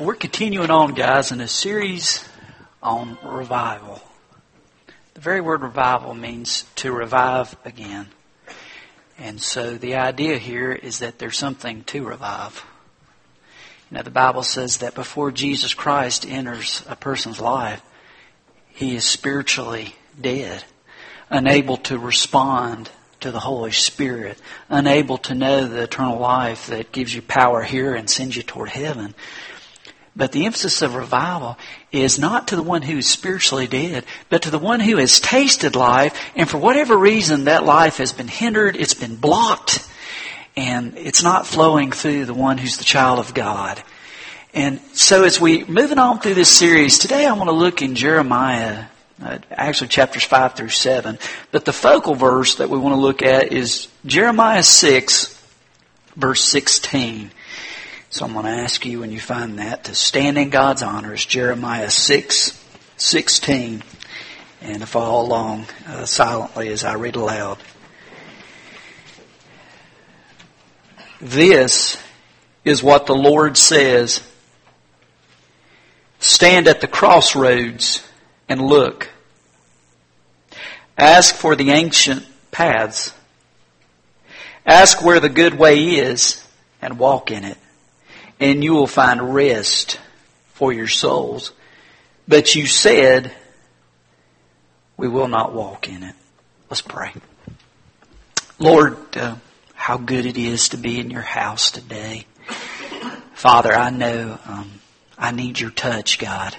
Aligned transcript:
We're 0.00 0.14
continuing 0.14 0.70
on, 0.70 0.94
guys, 0.94 1.30
in 1.30 1.42
a 1.42 1.46
series 1.46 2.26
on 2.82 3.18
revival. 3.22 4.00
The 5.12 5.20
very 5.20 5.42
word 5.42 5.60
revival 5.60 6.14
means 6.14 6.64
to 6.76 6.90
revive 6.90 7.54
again. 7.66 8.06
And 9.18 9.42
so 9.42 9.76
the 9.76 9.96
idea 9.96 10.38
here 10.38 10.72
is 10.72 11.00
that 11.00 11.18
there's 11.18 11.36
something 11.36 11.84
to 11.84 12.02
revive. 12.02 12.64
You 13.90 13.98
know, 13.98 14.02
the 14.02 14.10
Bible 14.10 14.42
says 14.42 14.78
that 14.78 14.94
before 14.94 15.32
Jesus 15.32 15.74
Christ 15.74 16.26
enters 16.26 16.82
a 16.88 16.96
person's 16.96 17.38
life, 17.38 17.82
he 18.68 18.96
is 18.96 19.04
spiritually 19.04 19.96
dead, 20.18 20.64
unable 21.28 21.76
to 21.76 21.98
respond 21.98 22.88
to 23.20 23.30
the 23.30 23.40
Holy 23.40 23.72
Spirit, 23.72 24.38
unable 24.70 25.18
to 25.18 25.34
know 25.34 25.68
the 25.68 25.82
eternal 25.82 26.18
life 26.18 26.68
that 26.68 26.90
gives 26.90 27.14
you 27.14 27.20
power 27.20 27.62
here 27.62 27.94
and 27.94 28.08
sends 28.08 28.34
you 28.34 28.42
toward 28.42 28.70
heaven. 28.70 29.14
But 30.16 30.32
the 30.32 30.46
emphasis 30.46 30.82
of 30.82 30.96
revival 30.96 31.56
is 31.92 32.18
not 32.18 32.48
to 32.48 32.56
the 32.56 32.62
one 32.62 32.82
who 32.82 32.98
is 32.98 33.08
spiritually 33.08 33.66
dead, 33.66 34.04
but 34.28 34.42
to 34.42 34.50
the 34.50 34.58
one 34.58 34.80
who 34.80 34.96
has 34.96 35.20
tasted 35.20 35.76
life, 35.76 36.18
and 36.34 36.48
for 36.48 36.58
whatever 36.58 36.96
reason 36.96 37.44
that 37.44 37.64
life 37.64 37.98
has 37.98 38.12
been 38.12 38.28
hindered, 38.28 38.76
it's 38.76 38.94
been 38.94 39.16
blocked, 39.16 39.88
and 40.56 40.98
it's 40.98 41.22
not 41.22 41.46
flowing 41.46 41.92
through 41.92 42.24
the 42.24 42.34
one 42.34 42.58
who's 42.58 42.76
the 42.76 42.84
child 42.84 43.20
of 43.20 43.34
God. 43.34 43.82
And 44.52 44.80
so 44.94 45.22
as 45.22 45.40
we 45.40 45.64
moving 45.64 45.98
on 45.98 46.18
through 46.18 46.34
this 46.34 46.50
series, 46.50 46.98
today 46.98 47.24
I 47.24 47.32
want 47.32 47.48
to 47.48 47.54
look 47.54 47.82
in 47.82 47.94
Jeremiah, 47.94 48.86
uh, 49.22 49.38
actually 49.50 49.88
chapters 49.88 50.24
5 50.24 50.54
through 50.54 50.70
7. 50.70 51.20
But 51.52 51.64
the 51.64 51.72
focal 51.72 52.16
verse 52.16 52.56
that 52.56 52.68
we 52.68 52.78
want 52.78 52.96
to 52.96 53.00
look 53.00 53.22
at 53.22 53.52
is 53.52 53.86
Jeremiah 54.04 54.64
6, 54.64 55.40
verse 56.16 56.42
16. 56.42 57.30
So 58.12 58.26
I'm 58.26 58.32
going 58.32 58.44
to 58.44 58.50
ask 58.50 58.84
you 58.84 58.98
when 58.98 59.12
you 59.12 59.20
find 59.20 59.60
that 59.60 59.84
to 59.84 59.94
stand 59.94 60.36
in 60.36 60.50
God's 60.50 60.82
honor 60.82 61.12
as 61.12 61.24
Jeremiah 61.24 61.90
6, 61.90 62.64
16 62.96 63.84
and 64.62 64.80
to 64.80 64.86
follow 64.86 65.24
along 65.24 65.66
uh, 65.86 66.04
silently 66.06 66.70
as 66.70 66.82
I 66.82 66.94
read 66.94 67.14
aloud. 67.14 67.58
This 71.20 72.02
is 72.64 72.82
what 72.82 73.06
the 73.06 73.14
Lord 73.14 73.56
says. 73.56 74.28
Stand 76.18 76.66
at 76.66 76.80
the 76.80 76.88
crossroads 76.88 78.04
and 78.48 78.60
look. 78.60 79.08
Ask 80.98 81.36
for 81.36 81.54
the 81.54 81.70
ancient 81.70 82.26
paths. 82.50 83.14
Ask 84.66 85.00
where 85.00 85.20
the 85.20 85.28
good 85.28 85.54
way 85.54 85.78
is 85.90 86.44
and 86.82 86.98
walk 86.98 87.30
in 87.30 87.44
it 87.44 87.56
and 88.40 88.64
you 88.64 88.72
will 88.72 88.86
find 88.86 89.34
rest 89.34 90.00
for 90.54 90.72
your 90.72 90.88
souls. 90.88 91.52
But 92.26 92.54
you 92.54 92.66
said, 92.66 93.32
we 94.96 95.08
will 95.08 95.28
not 95.28 95.52
walk 95.52 95.88
in 95.88 96.02
it. 96.02 96.14
Let's 96.70 96.80
pray. 96.80 97.12
Lord, 98.58 98.96
uh, 99.16 99.36
how 99.74 99.98
good 99.98 100.26
it 100.26 100.36
is 100.36 100.70
to 100.70 100.76
be 100.76 101.00
in 101.00 101.10
your 101.10 101.22
house 101.22 101.70
today. 101.70 102.26
Father, 103.34 103.72
I 103.72 103.90
know 103.90 104.38
um, 104.44 104.70
I 105.16 105.32
need 105.32 105.58
your 105.58 105.70
touch, 105.70 106.18
God. 106.18 106.56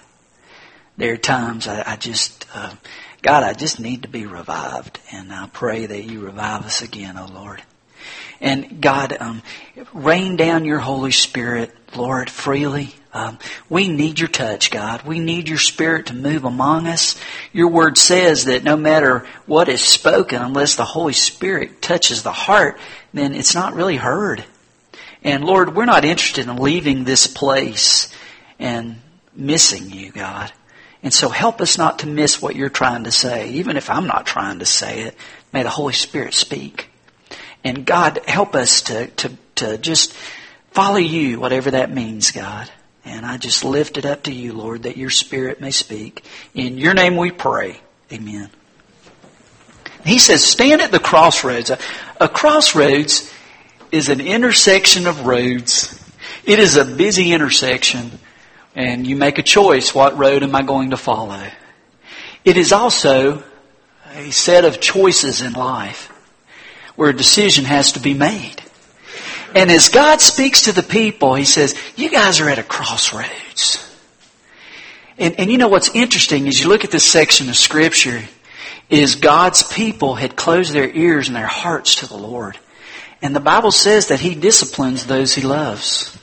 There 0.98 1.14
are 1.14 1.18
times 1.18 1.68
I, 1.68 1.84
I 1.94 1.96
just, 1.96 2.46
uh, 2.54 2.74
God, 3.22 3.44
I 3.44 3.54
just 3.54 3.80
need 3.80 4.04
to 4.04 4.08
be 4.08 4.26
revived, 4.26 5.00
and 5.12 5.32
I 5.32 5.48
pray 5.48 5.86
that 5.86 6.04
you 6.04 6.22
revive 6.22 6.66
us 6.66 6.82
again, 6.82 7.18
O 7.18 7.28
oh 7.30 7.34
Lord. 7.34 7.62
And 8.42 8.82
God, 8.82 9.16
um, 9.20 9.44
rain 9.94 10.36
down 10.36 10.66
your 10.66 10.80
Holy 10.80 11.12
Spirit, 11.12 11.74
Lord, 11.96 12.30
freely. 12.30 12.90
Um, 13.14 13.38
we 13.70 13.88
need 13.88 14.20
your 14.20 14.30
touch, 14.30 14.72
God. 14.72 15.04
We 15.04 15.20
need 15.20 15.48
your 15.48 15.60
Spirit 15.60 16.08
to 16.08 16.16
move 16.16 16.44
among 16.44 16.88
us. 16.88 17.16
Your 17.54 17.68
word 17.68 17.98
says 17.98 18.46
that 18.46 18.64
no 18.64 18.76
matter 18.76 19.28
what 19.46 19.70
is 19.70 19.82
spoken, 19.82 20.42
unless 20.42 20.76
the 20.76 20.86
Holy 20.86 21.14
Spirit 21.14 21.82
touches 21.82 22.24
the 22.24 22.32
heart, 22.32 22.80
then 23.14 23.36
it's 23.36 23.54
not 23.54 23.76
really 23.76 23.98
heard. 23.98 24.44
And 25.24 25.44
Lord, 25.44 25.76
we're 25.76 25.86
not 25.86 26.06
interested 26.06 26.48
in 26.48 26.56
leaving 26.56 27.04
this 27.04 27.28
place 27.28 28.10
and 28.58 29.02
missing 29.36 29.92
you, 29.92 30.12
God. 30.12 30.52
And 31.04 31.14
so 31.14 31.30
help 31.30 31.62
us 31.62 31.78
not 31.78 32.00
to 32.00 32.08
miss 32.08 32.42
what 32.42 32.56
you're 32.56 32.70
trying 32.70 33.04
to 33.04 33.12
say. 33.12 33.50
Even 33.52 33.78
if 33.78 33.90
I'm 33.90 34.08
not 34.08 34.26
trying 34.26 34.60
to 34.60 34.66
say 34.66 35.02
it, 35.02 35.16
may 35.52 35.64
the 35.64 35.70
Holy 35.70 35.94
Spirit 35.94 36.34
speak. 36.34 36.91
And 37.64 37.86
God, 37.86 38.20
help 38.28 38.56
us 38.56 38.84
to, 38.84 39.08
to, 39.08 39.32
to 39.56 39.78
just 39.78 40.14
follow 40.72 40.98
you, 40.98 41.40
whatever 41.40 41.72
that 41.72 41.92
means, 41.92 42.32
God. 42.32 42.70
And 43.06 43.26
I 43.26 43.38
just 43.38 43.64
lift 43.64 43.98
it 43.98 44.06
up 44.06 44.24
to 44.24 44.34
you, 44.34 44.54
Lord, 44.54 44.84
that 44.84 44.98
your 44.98 45.10
Spirit 45.10 45.62
may 45.62 45.72
speak. 45.72 46.24
In 46.54 46.78
your 46.78 46.94
name 46.94 47.18
we 47.18 47.32
pray. 47.32 47.82
Amen. 48.12 48.50
He 50.06 50.18
says, 50.18 50.44
stand 50.44 50.82
at 50.82 50.92
the 50.92 51.00
crossroads. 51.00 51.70
A, 51.70 51.78
a 52.20 52.28
crossroads 52.28 53.32
is 53.92 54.10
an 54.10 54.22
intersection 54.22 55.08
of 55.08 55.26
roads. 55.26 55.98
It 56.44 56.60
is 56.60 56.78
a 56.78 56.86
busy 56.86 57.34
intersection, 57.34 58.20
and 58.76 59.06
you 59.06 59.16
make 59.16 59.38
a 59.38 59.44
choice 59.44 59.94
what 59.94 60.18
road 60.18 60.44
am 60.44 60.56
I 60.56 60.64
going 60.64 60.92
to 60.92 60.98
follow. 60.98 61.44
It 62.44 62.58
is 62.58 62.72
also 62.72 63.44
a 64.16 64.32
set 64.32 64.66
of 64.66 64.82
choices 64.82 65.42
in 65.42 65.54
life 65.54 66.11
where 67.02 67.10
a 67.10 67.18
decision 67.18 67.66
has 67.66 67.94
to 67.94 68.00
be 68.00 68.14
made. 68.14 68.62
And 69.56 69.72
as 69.72 69.90
God 69.90 70.22
speaks 70.22 70.62
to 70.66 70.72
the 70.72 70.84
people, 70.84 71.34
He 71.34 71.46
says, 71.46 71.76
you 71.96 72.12
guys 72.12 72.40
are 72.40 72.48
at 72.48 72.60
a 72.60 72.64
crossroads. 72.64 73.92
And, 75.18 75.40
and 75.40 75.52
you 75.52 75.58
know 75.58 75.68
what's 75.68 75.96
interesting 75.96 76.48
as 76.48 76.62
you 76.62 76.70
look 76.70 76.84
at 76.84 76.92
this 76.92 77.04
section 77.04 77.50
of 77.50 77.56
Scripture 77.56 78.22
is 78.88 79.16
God's 79.16 79.64
people 79.64 80.14
had 80.14 80.36
closed 80.36 80.74
their 80.74 80.92
ears 80.92 81.28
and 81.28 81.36
their 81.36 81.48
hearts 81.48 81.96
to 81.96 82.08
the 82.08 82.18
Lord. 82.18 82.60
And 83.24 83.36
the 83.36 83.40
Bible 83.40 83.72
says 83.72 84.10
that 84.10 84.20
He 84.20 84.36
disciplines 84.36 85.08
those 85.08 85.34
He 85.34 85.42
loves. 85.42 86.16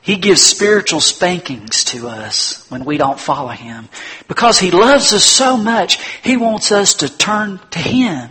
He 0.00 0.16
gives 0.16 0.40
spiritual 0.40 1.02
spankings 1.02 1.84
to 1.84 2.08
us 2.08 2.64
when 2.70 2.86
we 2.86 2.96
don't 2.96 3.20
follow 3.20 3.48
Him. 3.48 3.90
Because 4.26 4.58
He 4.58 4.70
loves 4.70 5.12
us 5.12 5.24
so 5.24 5.58
much, 5.58 6.02
He 6.22 6.38
wants 6.38 6.72
us 6.72 6.94
to 6.94 7.14
turn 7.14 7.60
to 7.72 7.78
Him 7.78 8.30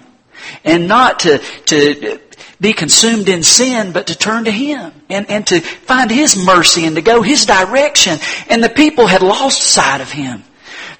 and 0.64 0.88
not 0.88 1.22
to, 1.22 1.40
to 1.66 2.20
be 2.60 2.74
consumed 2.74 3.30
in 3.30 3.44
sin, 3.44 3.92
but 3.92 4.08
to 4.08 4.18
turn 4.18 4.46
to 4.46 4.52
Him 4.52 4.92
and, 5.10 5.30
and 5.30 5.46
to 5.48 5.62
find 5.62 6.10
His 6.10 6.36
mercy 6.36 6.86
and 6.86 6.96
to 6.96 7.02
go 7.02 7.22
His 7.22 7.46
direction. 7.46 8.18
And 8.50 8.64
the 8.64 8.70
people 8.70 9.08
had 9.08 9.22
lost 9.22 9.62
sight 9.62 10.02
of 10.02 10.12
Him. 10.12 10.44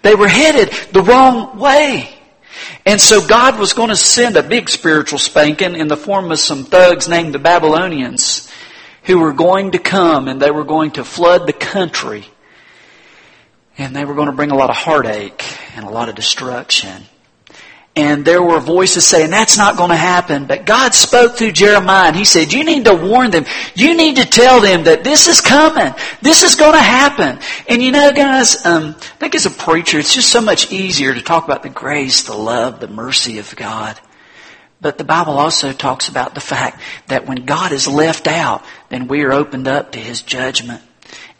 They 0.02 0.16
were 0.16 0.28
headed 0.28 0.72
the 0.94 1.02
wrong 1.02 1.60
way. 1.60 2.14
And 2.86 3.02
so 3.02 3.26
God 3.26 3.60
was 3.60 3.74
going 3.74 3.90
to 3.90 3.96
send 3.96 4.38
a 4.38 4.44
big 4.44 4.70
spiritual 4.70 5.20
spanking 5.20 5.76
in 5.76 5.88
the 5.88 5.98
form 5.98 6.32
of 6.32 6.40
some 6.40 6.64
thugs 6.64 7.10
named 7.10 7.34
the 7.34 7.40
Babylonians 7.40 8.50
who 9.04 9.20
were 9.20 9.34
going 9.34 9.72
to 9.72 9.80
come 9.80 10.28
and 10.28 10.42
they 10.42 10.52
were 10.52 10.64
going 10.64 10.92
to 10.92 11.04
flood 11.04 11.48
the 11.48 11.54
country. 11.54 12.26
And 13.78 13.96
they 13.96 14.06
were 14.06 14.16
going 14.16 14.28
to 14.28 14.36
bring 14.36 14.52
a 14.52 14.56
lot 14.56 14.70
of 14.70 14.76
heartache 14.76 15.44
and 15.76 15.86
a 15.86 15.90
lot 15.90 16.10
of 16.10 16.16
destruction. 16.16 17.04
And 17.98 18.24
there 18.24 18.44
were 18.44 18.60
voices 18.60 19.06
saying, 19.06 19.32
that's 19.32 19.58
not 19.58 19.76
going 19.76 19.90
to 19.90 19.96
happen. 19.96 20.46
But 20.46 20.68
God 20.68 20.94
spoke 20.94 21.36
through 21.36 21.54
Jeremiah 21.54 22.10
and 22.10 22.16
He 22.16 22.26
said, 22.26 22.54
you 22.54 22.64
need 22.64 22.86
to 22.86 22.94
warn 22.94 23.32
them. 23.32 23.46
You 23.74 23.98
need 23.98 24.18
to 24.18 24.26
tell 24.26 24.62
them 24.62 24.84
that 24.84 25.04
this 25.04 25.28
is 25.28 25.42
coming. 25.42 25.96
This 26.22 26.44
is 26.44 26.54
going 26.54 26.74
to 26.74 26.80
happen. 26.80 27.40
And 27.68 27.82
you 27.82 27.92
know, 27.92 28.12
guys, 28.12 28.64
um, 28.68 28.96
I 29.00 29.18
think 29.18 29.34
as 29.34 29.48
a 29.48 29.50
preacher, 29.50 29.98
it's 29.98 30.14
just 30.14 30.32
so 30.32 30.42
much 30.42 30.72
easier 30.72 31.12
to 31.12 31.22
talk 31.24 31.46
about 31.46 31.64
the 31.64 31.70
grace, 31.70 32.22
the 32.22 32.36
love, 32.36 32.80
the 32.80 32.88
mercy 32.88 33.40
of 33.40 33.56
God. 33.56 34.00
But 34.80 35.00
the 35.00 35.04
Bible 35.04 35.34
also 35.34 35.74
talks 35.74 36.08
about 36.08 36.36
the 36.36 36.40
fact 36.40 36.80
that 37.08 37.26
when 37.26 37.46
God 37.46 37.72
is 37.72 37.88
left 37.88 38.28
out, 38.28 38.64
then 38.90 39.08
we 39.08 39.24
are 39.24 39.34
opened 39.34 39.68
up 39.68 39.94
to 39.94 40.00
His 40.00 40.22
judgment. 40.22 40.84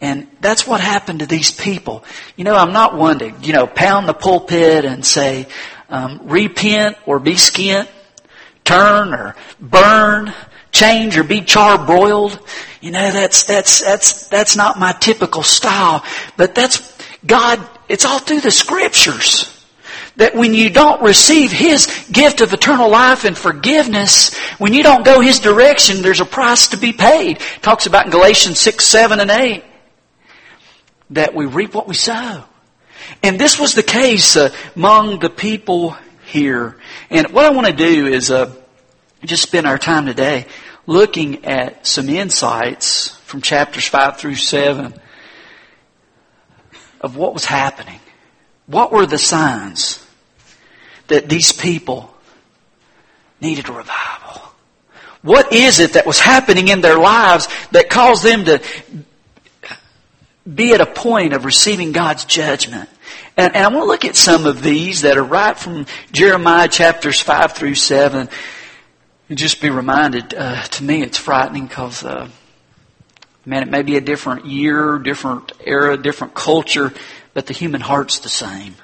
And 0.00 0.26
that's 0.40 0.66
what 0.66 0.80
happened 0.80 1.20
to 1.20 1.26
these 1.26 1.52
people. 1.52 2.04
You 2.36 2.42
know, 2.42 2.56
I'm 2.56 2.72
not 2.72 2.96
one 2.96 3.20
to, 3.20 3.30
you 3.42 3.52
know, 3.52 3.68
pound 3.68 4.08
the 4.08 4.14
pulpit 4.14 4.84
and 4.84 5.06
say, 5.06 5.46
um, 5.88 6.20
repent 6.24 6.96
or 7.06 7.18
be 7.18 7.32
skint, 7.32 7.88
turn 8.64 9.14
or 9.14 9.34
burn, 9.60 10.32
change 10.72 11.16
or 11.16 11.24
be 11.24 11.40
charbroiled. 11.40 12.38
You 12.80 12.90
know, 12.90 13.10
that's, 13.10 13.44
that's, 13.44 13.80
that's, 13.80 14.28
that's 14.28 14.56
not 14.56 14.78
my 14.78 14.92
typical 14.92 15.42
style. 15.42 16.04
But 16.36 16.54
that's, 16.54 16.96
God, 17.26 17.66
it's 17.88 18.04
all 18.04 18.18
through 18.18 18.40
the 18.40 18.50
scriptures. 18.50 19.54
That 20.16 20.34
when 20.34 20.52
you 20.52 20.68
don't 20.68 21.00
receive 21.00 21.52
His 21.52 22.08
gift 22.10 22.40
of 22.40 22.52
eternal 22.52 22.90
life 22.90 23.24
and 23.24 23.38
forgiveness, 23.38 24.36
when 24.58 24.74
you 24.74 24.82
don't 24.82 25.04
go 25.04 25.20
His 25.20 25.38
direction, 25.38 26.02
there's 26.02 26.20
a 26.20 26.24
price 26.24 26.68
to 26.68 26.76
be 26.76 26.92
paid. 26.92 27.36
It 27.36 27.62
talks 27.62 27.86
about 27.86 28.06
in 28.06 28.10
Galatians 28.10 28.58
6, 28.58 28.84
7, 28.84 29.20
and 29.20 29.30
8. 29.30 29.64
That 31.10 31.34
we 31.34 31.46
reap 31.46 31.72
what 31.72 31.86
we 31.86 31.94
sow. 31.94 32.44
And 33.22 33.38
this 33.38 33.58
was 33.58 33.74
the 33.74 33.82
case 33.82 34.36
uh, 34.36 34.54
among 34.76 35.18
the 35.18 35.30
people 35.30 35.96
here. 36.26 36.76
And 37.10 37.28
what 37.32 37.44
I 37.44 37.50
want 37.50 37.66
to 37.66 37.72
do 37.72 38.06
is 38.06 38.30
uh, 38.30 38.54
just 39.24 39.42
spend 39.42 39.66
our 39.66 39.78
time 39.78 40.06
today 40.06 40.46
looking 40.86 41.44
at 41.44 41.86
some 41.86 42.08
insights 42.08 43.10
from 43.24 43.42
chapters 43.42 43.86
5 43.86 44.18
through 44.18 44.36
7 44.36 44.94
of 47.00 47.16
what 47.16 47.34
was 47.34 47.44
happening. 47.44 48.00
What 48.66 48.92
were 48.92 49.06
the 49.06 49.18
signs 49.18 50.04
that 51.08 51.28
these 51.28 51.52
people 51.52 52.14
needed 53.40 53.68
a 53.68 53.72
revival? 53.72 54.42
What 55.22 55.52
is 55.52 55.80
it 55.80 55.94
that 55.94 56.06
was 56.06 56.18
happening 56.18 56.68
in 56.68 56.80
their 56.80 56.98
lives 56.98 57.48
that 57.72 57.90
caused 57.90 58.24
them 58.24 58.44
to 58.44 58.62
be 60.52 60.72
at 60.72 60.80
a 60.80 60.86
point 60.86 61.32
of 61.32 61.44
receiving 61.44 61.92
God's 61.92 62.24
judgment? 62.24 62.88
And, 63.38 63.54
and 63.54 63.64
I 63.64 63.68
want 63.68 63.84
to 63.84 63.86
look 63.86 64.04
at 64.04 64.16
some 64.16 64.46
of 64.46 64.62
these 64.62 65.02
that 65.02 65.16
are 65.16 65.22
right 65.22 65.56
from 65.56 65.86
Jeremiah 66.10 66.66
chapters 66.66 67.20
5 67.20 67.52
through 67.52 67.76
7 67.76 68.28
and 69.28 69.38
just 69.38 69.60
be 69.62 69.70
reminded, 69.70 70.34
uh, 70.34 70.60
to 70.62 70.82
me 70.82 71.02
it's 71.02 71.18
frightening 71.18 71.68
because, 71.68 72.02
uh, 72.04 72.28
man, 73.46 73.62
it 73.62 73.70
may 73.70 73.82
be 73.82 73.96
a 73.96 74.00
different 74.00 74.46
year, 74.46 74.98
different 74.98 75.52
era, 75.64 75.96
different 75.96 76.34
culture, 76.34 76.92
but 77.32 77.46
the 77.46 77.52
human 77.52 77.80
heart's 77.80 78.18
the 78.18 78.28
same. 78.28 78.74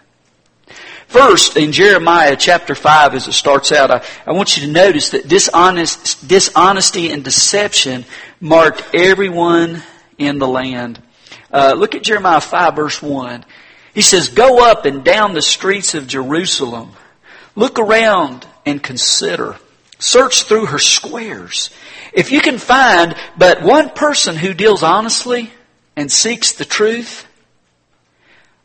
First, 1.08 1.56
in 1.56 1.72
Jeremiah 1.72 2.36
chapter 2.36 2.76
5, 2.76 3.14
as 3.14 3.26
it 3.26 3.32
starts 3.32 3.72
out, 3.72 3.90
I, 3.90 4.04
I 4.24 4.32
want 4.34 4.56
you 4.56 4.68
to 4.68 4.72
notice 4.72 5.10
that 5.10 5.26
dishonest, 5.26 6.28
dishonesty 6.28 7.10
and 7.10 7.24
deception 7.24 8.04
marked 8.40 8.84
everyone 8.94 9.82
in 10.16 10.38
the 10.38 10.46
land. 10.46 11.02
Uh, 11.52 11.74
look 11.76 11.96
at 11.96 12.04
Jeremiah 12.04 12.40
5 12.40 12.76
verse 12.76 13.02
1. 13.02 13.44
He 13.94 14.02
says, 14.02 14.28
Go 14.28 14.68
up 14.68 14.84
and 14.84 15.04
down 15.04 15.32
the 15.32 15.42
streets 15.42 15.94
of 15.94 16.06
Jerusalem. 16.06 16.92
Look 17.54 17.78
around 17.78 18.46
and 18.66 18.82
consider. 18.82 19.56
Search 19.98 20.42
through 20.42 20.66
her 20.66 20.78
squares. 20.78 21.70
If 22.12 22.32
you 22.32 22.40
can 22.40 22.58
find 22.58 23.14
but 23.38 23.62
one 23.62 23.90
person 23.90 24.36
who 24.36 24.52
deals 24.52 24.82
honestly 24.82 25.50
and 25.96 26.10
seeks 26.10 26.52
the 26.52 26.64
truth, 26.64 27.24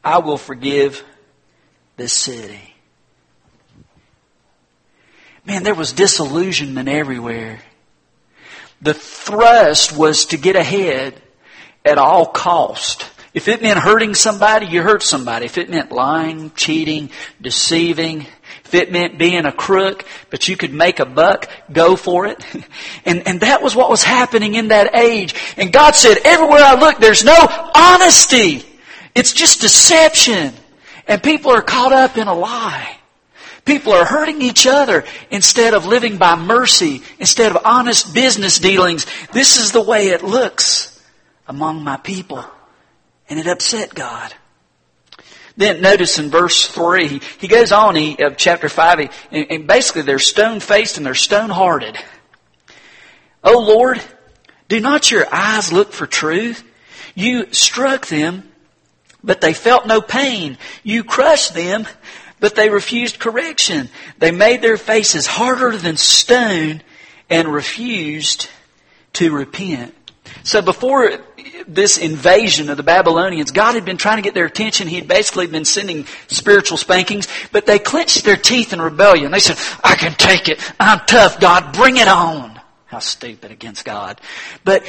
I 0.04 0.18
will 0.18 0.38
forgive 0.38 1.04
this 1.98 2.14
city. 2.14 2.74
Man, 5.46 5.64
there 5.64 5.76
was 5.76 5.94
disillusionment 5.94 6.90
everywhere. 6.90 7.60
The 8.82 8.94
thrust 8.94 9.96
was 9.96 10.28
to 10.28 10.38
get 10.38 10.56
ahead 10.56 11.22
at 11.86 11.98
all 11.98 12.26
cost. 12.26 13.06
If 13.34 13.48
it 13.48 13.62
meant 13.62 13.80
hurting 13.80 14.16
somebody, 14.16 14.66
you 14.66 14.82
hurt 14.82 15.04
somebody. 15.04 15.46
If 15.46 15.58
it 15.58 15.70
meant 15.70 15.92
lying, 15.92 16.52
cheating, 16.56 17.12
deceiving, 17.40 18.26
if 18.66 18.74
it 18.74 18.92
meant 18.92 19.18
being 19.18 19.46
a 19.46 19.52
crook, 19.52 20.06
but 20.30 20.48
you 20.48 20.58
could 20.58 20.74
make 20.74 21.00
a 21.00 21.06
buck, 21.06 21.50
go 21.72 21.96
for 21.96 22.26
it. 22.26 22.44
And, 23.06 23.28
and 23.28 23.42
that 23.42 23.64
was 23.64 23.76
what 23.76 23.90
was 23.90 24.04
happening 24.04 24.56
in 24.56 24.68
that 24.68 24.94
age. 24.94 25.34
And 25.58 25.72
God 25.72 25.96
said, 25.96 26.18
everywhere 26.26 26.62
I 26.62 26.80
look, 26.80 27.00
there's 27.00 27.24
no 27.24 27.36
honesty. 27.74 28.64
It's 29.16 29.34
just 29.34 29.62
deception. 29.62 30.54
And 31.08 31.24
people 31.24 31.52
are 31.52 31.62
caught 31.62 31.92
up 31.92 32.18
in 32.18 32.28
a 32.28 32.34
lie. 32.34 32.98
People 33.66 33.94
are 33.94 34.06
hurting 34.06 34.42
each 34.42 34.68
other 34.68 35.06
instead 35.32 35.74
of 35.74 35.86
living 35.86 36.18
by 36.18 36.36
mercy, 36.36 37.02
instead 37.20 37.56
of 37.56 37.66
honest 37.66 38.14
business 38.14 38.60
dealings. 38.60 39.08
This 39.32 39.58
is 39.58 39.72
the 39.72 39.82
way 39.82 40.10
it 40.10 40.24
looks 40.24 41.02
among 41.48 41.84
my 41.84 41.98
people. 41.98 42.46
And 43.30 43.40
it 43.40 43.48
upset 43.48 43.94
God. 43.94 44.34
Then 45.56 45.82
notice 45.82 46.20
in 46.20 46.30
verse 46.30 46.68
3, 46.68 47.22
he 47.40 47.48
goes 47.48 47.72
on, 47.72 47.96
he, 47.96 48.18
of 48.24 48.38
chapter 48.38 48.70
5, 48.70 49.00
he, 49.00 49.10
and, 49.32 49.52
and 49.52 49.68
basically 49.68 50.04
they're 50.04 50.20
stone 50.20 50.60
faced 50.60 50.98
and 50.98 51.06
they're 51.06 51.16
stone 51.16 51.50
hearted. 51.50 51.98
Oh 53.44 53.60
Lord, 53.60 54.02
do 54.68 54.80
not 54.80 55.12
your 55.12 55.28
eyes 55.32 55.72
look 55.72 55.92
for 55.92 56.08
truth? 56.08 56.64
You 57.14 57.52
struck 57.52 58.08
them 58.08 58.50
but 59.24 59.42
they 59.42 59.54
felt 59.54 59.88
no 59.88 60.02
pain. 60.02 60.58
You 60.84 61.04
crushed 61.04 61.54
them, 61.54 61.86
but 62.40 62.56
they 62.56 62.70
refused 62.70 63.20
correction. 63.20 63.90
They 64.18 64.32
made 64.32 64.62
their 64.62 64.78
faces 64.78 65.28
harder 65.28 65.76
than 65.76 65.98
stone 65.98 66.82
and 67.30 67.48
refused 67.48 68.50
to 69.14 69.32
repent. 69.32 69.96
So 70.44 70.62
before 70.62 71.12
this 71.68 71.98
invasion 71.98 72.70
of 72.70 72.78
the 72.78 72.84
Babylonians, 72.84 73.52
God 73.52 73.76
had 73.76 73.86
been 73.86 73.98
trying 73.98 74.18
to 74.18 74.22
get 74.22 74.34
their 74.34 74.46
attention. 74.46 74.88
He 74.88 74.96
had 74.96 75.08
basically 75.08 75.48
been 75.48 75.66
sending 75.66 76.06
spiritual 76.28 76.78
spankings, 76.78 77.28
but 77.52 77.66
they 77.66 77.80
clenched 77.80 78.24
their 78.24 78.38
teeth 78.38 78.74
in 78.74 78.82
rebellion. 78.82 79.32
They 79.32 79.40
said, 79.40 79.58
I 79.84 79.96
can 79.96 80.14
take 80.14 80.50
it. 80.50 80.60
I'm 80.80 81.00
tough, 81.06 81.40
God. 81.40 81.74
Bring 81.74 81.98
it 81.98 82.08
on. 82.08 82.60
How 82.86 83.00
stupid 83.00 83.52
against 83.52 83.86
God. 83.86 84.20
But 84.64 84.84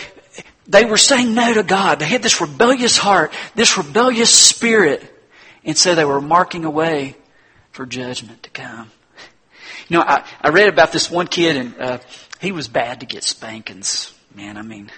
they 0.67 0.85
were 0.85 0.97
saying 0.97 1.35
no 1.35 1.53
to 1.53 1.63
God. 1.63 1.99
They 1.99 2.07
had 2.07 2.23
this 2.23 2.41
rebellious 2.41 2.97
heart, 2.97 3.33
this 3.55 3.77
rebellious 3.77 4.33
spirit. 4.33 5.03
And 5.65 5.77
so 5.77 5.95
they 5.95 6.05
were 6.05 6.21
marking 6.21 6.65
a 6.65 6.71
way 6.71 7.17
for 7.73 7.85
judgment 7.85 8.45
to 8.45 8.51
come. 8.51 8.91
You 9.89 9.99
know, 9.99 10.03
I, 10.03 10.25
I 10.41 10.51
read 10.51 10.69
about 10.69 10.93
this 10.93 11.11
one 11.11 11.27
kid 11.27 11.57
and 11.57 11.77
uh, 11.79 11.99
he 12.41 12.53
was 12.53 12.69
bad 12.69 13.01
to 13.01 13.07
get 13.07 13.25
spankings. 13.25 14.17
Man, 14.35 14.57
I 14.57 14.63
mean, 14.63 14.91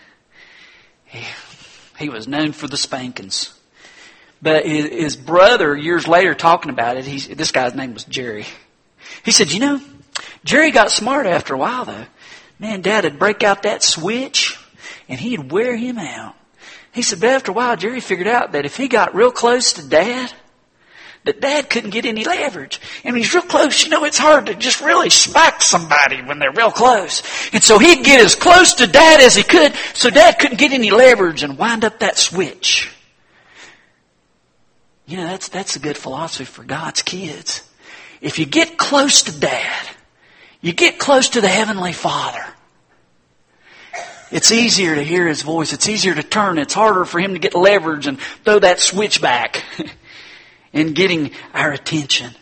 he, 1.98 2.08
was 2.08 2.26
known 2.26 2.52
for 2.52 2.66
the 2.66 2.76
spankings. 2.76 3.52
But 4.40 4.66
his, 4.66 4.88
his 4.88 5.16
brother, 5.16 5.76
years 5.76 6.08
later, 6.08 6.34
talking 6.34 6.70
about 6.70 6.96
it, 6.96 7.04
he's, 7.04 7.28
this 7.28 7.52
guy's 7.52 7.74
name 7.74 7.94
was 7.94 8.04
Jerry. 8.04 8.46
He 9.24 9.30
said, 9.30 9.52
you 9.52 9.60
know, 9.60 9.80
Jerry 10.44 10.70
got 10.70 10.90
smart 10.90 11.26
after 11.26 11.54
a 11.54 11.58
while 11.58 11.84
though. 11.84 12.06
Man, 12.58 12.80
Dad 12.80 13.04
would 13.04 13.18
break 13.18 13.42
out 13.42 13.62
that 13.62 13.82
switch 13.82 14.58
and 15.08 15.20
he'd 15.20 15.52
wear 15.52 15.76
him 15.76 15.98
out. 15.98 16.34
He 16.92 17.02
said, 17.02 17.20
but 17.20 17.30
after 17.30 17.52
a 17.52 17.54
while, 17.54 17.76
Jerry 17.76 18.00
figured 18.00 18.28
out 18.28 18.52
that 18.52 18.66
if 18.66 18.76
he 18.76 18.88
got 18.88 19.14
real 19.14 19.30
close 19.30 19.74
to 19.74 19.88
Dad, 19.88 20.32
that 21.24 21.40
Dad 21.40 21.70
couldn't 21.70 21.90
get 21.90 22.04
any 22.04 22.24
leverage. 22.24 22.80
And 23.04 23.16
he's 23.16 23.32
real 23.32 23.44
close, 23.44 23.84
you 23.84 23.90
know, 23.90 24.04
it's 24.04 24.18
hard 24.18 24.46
to 24.46 24.54
just 24.54 24.80
really 24.80 25.10
smack 25.10 25.62
somebody 25.62 26.20
when 26.22 26.38
they're 26.38 26.52
real 26.52 26.70
close. 26.70 27.22
And 27.52 27.62
so 27.62 27.78
he'd 27.78 28.04
get 28.04 28.20
as 28.20 28.34
close 28.34 28.74
to 28.74 28.86
Dad 28.86 29.20
as 29.20 29.36
he 29.36 29.42
could, 29.42 29.74
so 29.94 30.10
Dad 30.10 30.38
couldn't 30.38 30.58
get 30.58 30.72
any 30.72 30.90
leverage 30.90 31.42
and 31.42 31.56
wind 31.56 31.84
up 31.84 32.00
that 32.00 32.18
switch. 32.18 32.92
You 35.06 35.18
know, 35.18 35.24
that's, 35.24 35.48
that's 35.48 35.76
a 35.76 35.80
good 35.80 35.96
philosophy 35.96 36.44
for 36.44 36.64
God's 36.64 37.02
kids. 37.02 37.68
If 38.20 38.38
you 38.38 38.46
get 38.46 38.78
close 38.78 39.22
to 39.22 39.38
Dad, 39.38 39.86
you 40.60 40.72
get 40.72 40.98
close 40.98 41.30
to 41.30 41.40
the 41.40 41.48
Heavenly 41.48 41.92
Father, 41.92 42.44
it's 44.32 44.50
easier 44.50 44.94
to 44.94 45.02
hear 45.02 45.26
his 45.26 45.42
voice. 45.42 45.74
It's 45.74 45.88
easier 45.88 46.14
to 46.14 46.22
turn. 46.22 46.56
It's 46.56 46.72
harder 46.72 47.04
for 47.04 47.20
him 47.20 47.34
to 47.34 47.38
get 47.38 47.54
leverage 47.54 48.06
and 48.06 48.18
throw 48.18 48.58
that 48.60 48.80
switch 48.80 49.20
back 49.20 49.62
in 50.72 50.92
getting 50.92 51.32
our 51.54 51.72
attention. 51.72 52.34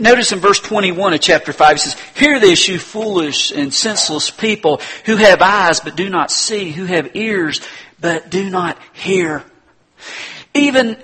Notice 0.00 0.32
in 0.32 0.38
verse 0.38 0.60
21 0.60 1.14
of 1.14 1.20
chapter 1.20 1.52
5, 1.52 1.76
it 1.76 1.78
says, 1.78 2.00
Hear 2.14 2.38
this, 2.38 2.68
you 2.68 2.78
foolish 2.78 3.52
and 3.52 3.72
senseless 3.72 4.30
people 4.30 4.80
who 5.06 5.16
have 5.16 5.40
eyes 5.40 5.80
but 5.80 5.96
do 5.96 6.08
not 6.08 6.30
see, 6.30 6.70
who 6.70 6.84
have 6.84 7.16
ears 7.16 7.60
but 8.00 8.30
do 8.30 8.50
not 8.50 8.78
hear. 8.92 9.44
Even 10.54 10.98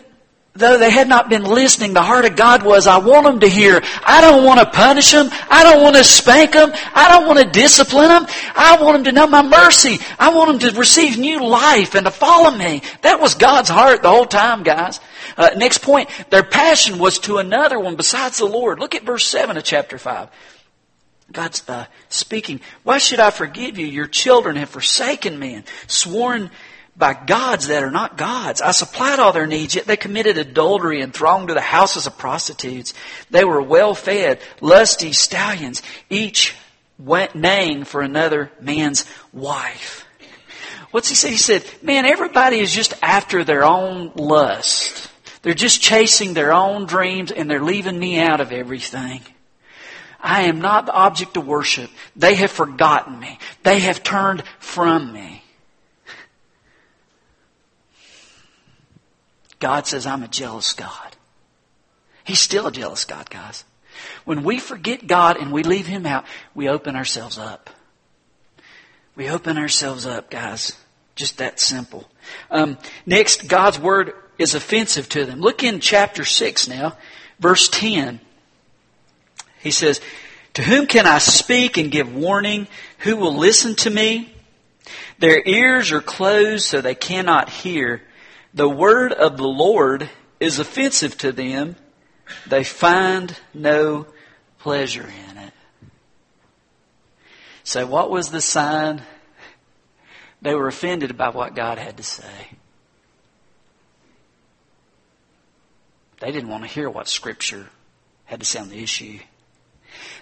though 0.59 0.77
they 0.77 0.91
had 0.91 1.09
not 1.09 1.29
been 1.29 1.45
listening, 1.45 1.95
the 1.95 2.03
heart 2.03 2.25
of 2.25 2.37
God 2.37 2.63
was, 2.63 2.87
I 2.87 2.99
want 2.99 3.27
them 3.27 3.41
to 3.41 3.49
hear. 3.49 3.81
I 4.05 4.21
don't 4.21 4.45
want 4.45 4.61
to 4.61 4.67
punish 4.67 5.13
them. 5.13 5.29
I 5.49 5.63
don't 5.63 5.83
want 5.83 5.97
to 5.97 6.05
spank 6.05 6.53
them. 6.53 6.73
I 6.95 7.09
don't 7.09 7.27
want 7.27 7.39
to 7.39 7.51
discipline 7.51 8.09
them. 8.09 8.27
I 8.55 8.77
want 8.81 8.97
them 8.97 9.05
to 9.05 9.13
know 9.13 9.27
my 9.27 9.43
mercy. 9.43 9.99
I 10.19 10.35
want 10.35 10.61
them 10.61 10.71
to 10.71 10.79
receive 10.79 11.19
new 11.19 11.47
life 11.47 11.95
and 11.95 12.05
to 12.05 12.11
follow 12.11 12.51
me. 12.51 12.83
That 13.03 13.21
was 13.21 13.35
God's 13.35 13.69
heart 13.69 14.03
the 14.03 14.11
whole 14.11 14.27
time, 14.27 14.63
guys. 14.63 15.01
Uh, 15.39 15.51
next 15.57 15.79
point, 15.79 16.11
their 16.31 16.43
passion 16.43 16.99
was 16.99 17.21
to 17.21 17.39
another 17.39 17.79
one 17.79 17.95
besides 17.95 18.39
the 18.39 18.45
Lord. 18.45 18.81
Look 18.81 18.97
at 18.97 19.05
verse 19.05 19.25
7 19.27 19.57
of 19.57 19.63
chapter 19.63 19.97
5. 19.97 20.29
God's 21.31 21.67
uh, 21.69 21.87
speaking. 22.09 22.61
Why 22.83 22.99
should 22.99 23.21
I 23.21 23.31
forgive 23.31 23.79
you? 23.79 23.87
Your 23.87 24.09
children 24.09 24.57
have 24.57 24.71
forsaken 24.71 25.39
me 25.39 25.55
and 25.55 25.65
sworn 25.87 26.51
by 26.97 27.15
gods 27.15 27.69
that 27.69 27.85
are 27.85 27.91
not 27.91 28.17
gods. 28.17 28.61
I 28.61 28.73
supplied 28.73 29.21
all 29.21 29.33
their 29.33 29.47
needs, 29.47 29.77
yet 29.77 29.87
they 29.87 29.97
committed 29.97 30.37
adultery 30.37 31.01
and 31.01 31.15
thronged 31.15 31.49
to 31.49 31.55
the 31.55 31.61
houses 31.61 32.09
of 32.09 32.19
prostitutes. 32.19 32.93
They 33.31 33.45
were 33.45 33.63
well 33.63 33.95
fed, 33.95 34.41
lusty 34.61 35.13
stallions, 35.13 35.83
each 36.11 36.57
went 36.99 37.37
neighing 37.37 37.85
for 37.85 38.01
another 38.01 38.51
man's 38.61 39.05
wife. 39.33 40.05
What's 40.91 41.09
he 41.09 41.15
say? 41.15 41.31
He 41.31 41.37
said, 41.37 41.65
man, 41.83 42.07
everybody 42.07 42.59
is 42.59 42.73
just 42.73 42.95
after 43.03 43.45
their 43.45 43.63
own 43.63 44.13
lust. 44.17 44.98
They're 45.43 45.55
just 45.55 45.81
chasing 45.81 46.35
their 46.35 46.53
own 46.53 46.87
dreams 46.87 47.31
and 47.31 47.51
they're 47.51 47.63
leaving 47.63 47.99
me 47.99 48.19
out 48.19 48.41
of 48.41 48.53
everything. 48.53 49.21
I 50.21 50.43
am 50.43 50.61
not 50.61 50.87
the 50.87 50.93
object 50.93 51.37
of 51.37 51.47
worship. 51.47 51.91
They 52.17 52.35
have 52.35 52.51
forgotten 52.51 53.19
me. 53.19 53.39
They 53.63 53.81
have 53.81 54.03
turned 54.03 54.43
from 54.59 55.13
me. 55.13 55.45
God 59.61 59.87
says, 59.87 60.07
I'm 60.07 60.23
a 60.23 60.29
jealous 60.29 60.73
God. 60.73 61.17
He's 62.25 62.41
still 62.41 62.67
a 62.67 62.73
jealous 62.73 63.05
God, 63.05 63.31
guys. 63.31 63.65
When 64.25 64.45
we 64.45 64.59
forget 64.59 65.07
God 65.07 65.37
and 65.37 65.53
we 65.53 65.63
leave 65.63 65.87
Him 65.87 66.07
out, 66.07 66.25
we 66.55 66.69
open 66.69 66.95
ourselves 66.95 67.39
up. 67.39 67.71
We 69.17 69.29
open 69.29 69.59
ourselves 69.59 70.07
up, 70.07 70.31
guys. 70.31 70.77
Just 71.17 71.39
that 71.39 71.59
simple. 71.59 72.09
Um, 72.51 72.79
next, 73.07 73.49
God's 73.49 73.79
Word 73.79 74.13
is 74.39 74.55
offensive 74.55 75.09
to 75.11 75.25
them. 75.25 75.41
Look 75.41 75.63
in 75.63 75.81
chapter 75.81 76.25
6 76.25 76.69
now, 76.69 76.97
verse 77.41 77.69
10. 77.69 78.21
He 79.61 79.71
says, 79.71 80.01
To 80.55 80.63
whom 80.63 80.87
can 80.87 81.07
I 81.07 81.19
speak 81.19 81.77
and 81.77 81.91
give 81.91 82.15
warning? 82.15 82.69
Who 82.99 83.17
will 83.17 83.37
listen 83.37 83.75
to 83.77 83.91
me? 83.91 84.33
Their 85.19 85.43
ears 85.45 85.93
are 85.93 86.01
closed 86.01 86.65
so 86.65 86.81
they 86.81 86.95
cannot 86.95 87.49
hear. 87.49 88.03
The 88.55 88.69
word 88.69 89.13
of 89.13 89.37
the 89.37 89.49
Lord 89.49 90.09
is 90.41 90.59
offensive 90.59 91.19
to 91.19 91.33
them. 91.33 91.77
They 92.47 92.65
find 92.65 93.37
no 93.53 94.07
pleasure 94.59 95.11
in 95.31 95.39
it. 95.39 95.53
So 97.65 97.87
what 97.87 98.11
was 98.11 98.31
the 98.31 98.41
sign? 98.41 99.03
They 100.41 100.55
were 100.55 100.69
offended 100.69 101.17
by 101.17 101.31
what 101.31 101.57
God 101.57 101.79
had 101.79 101.97
to 101.97 102.03
say. 102.03 102.58
They 106.21 106.33
didn't 106.33 106.49
want 106.49 106.65
to 106.65 106.71
hear 106.71 106.91
what 106.91 107.09
Scripture 107.09 107.69
had 108.25 108.41
to 108.41 108.47
say 108.47 108.61
on 108.61 108.69
the 108.69 108.83
issue. 108.83 109.19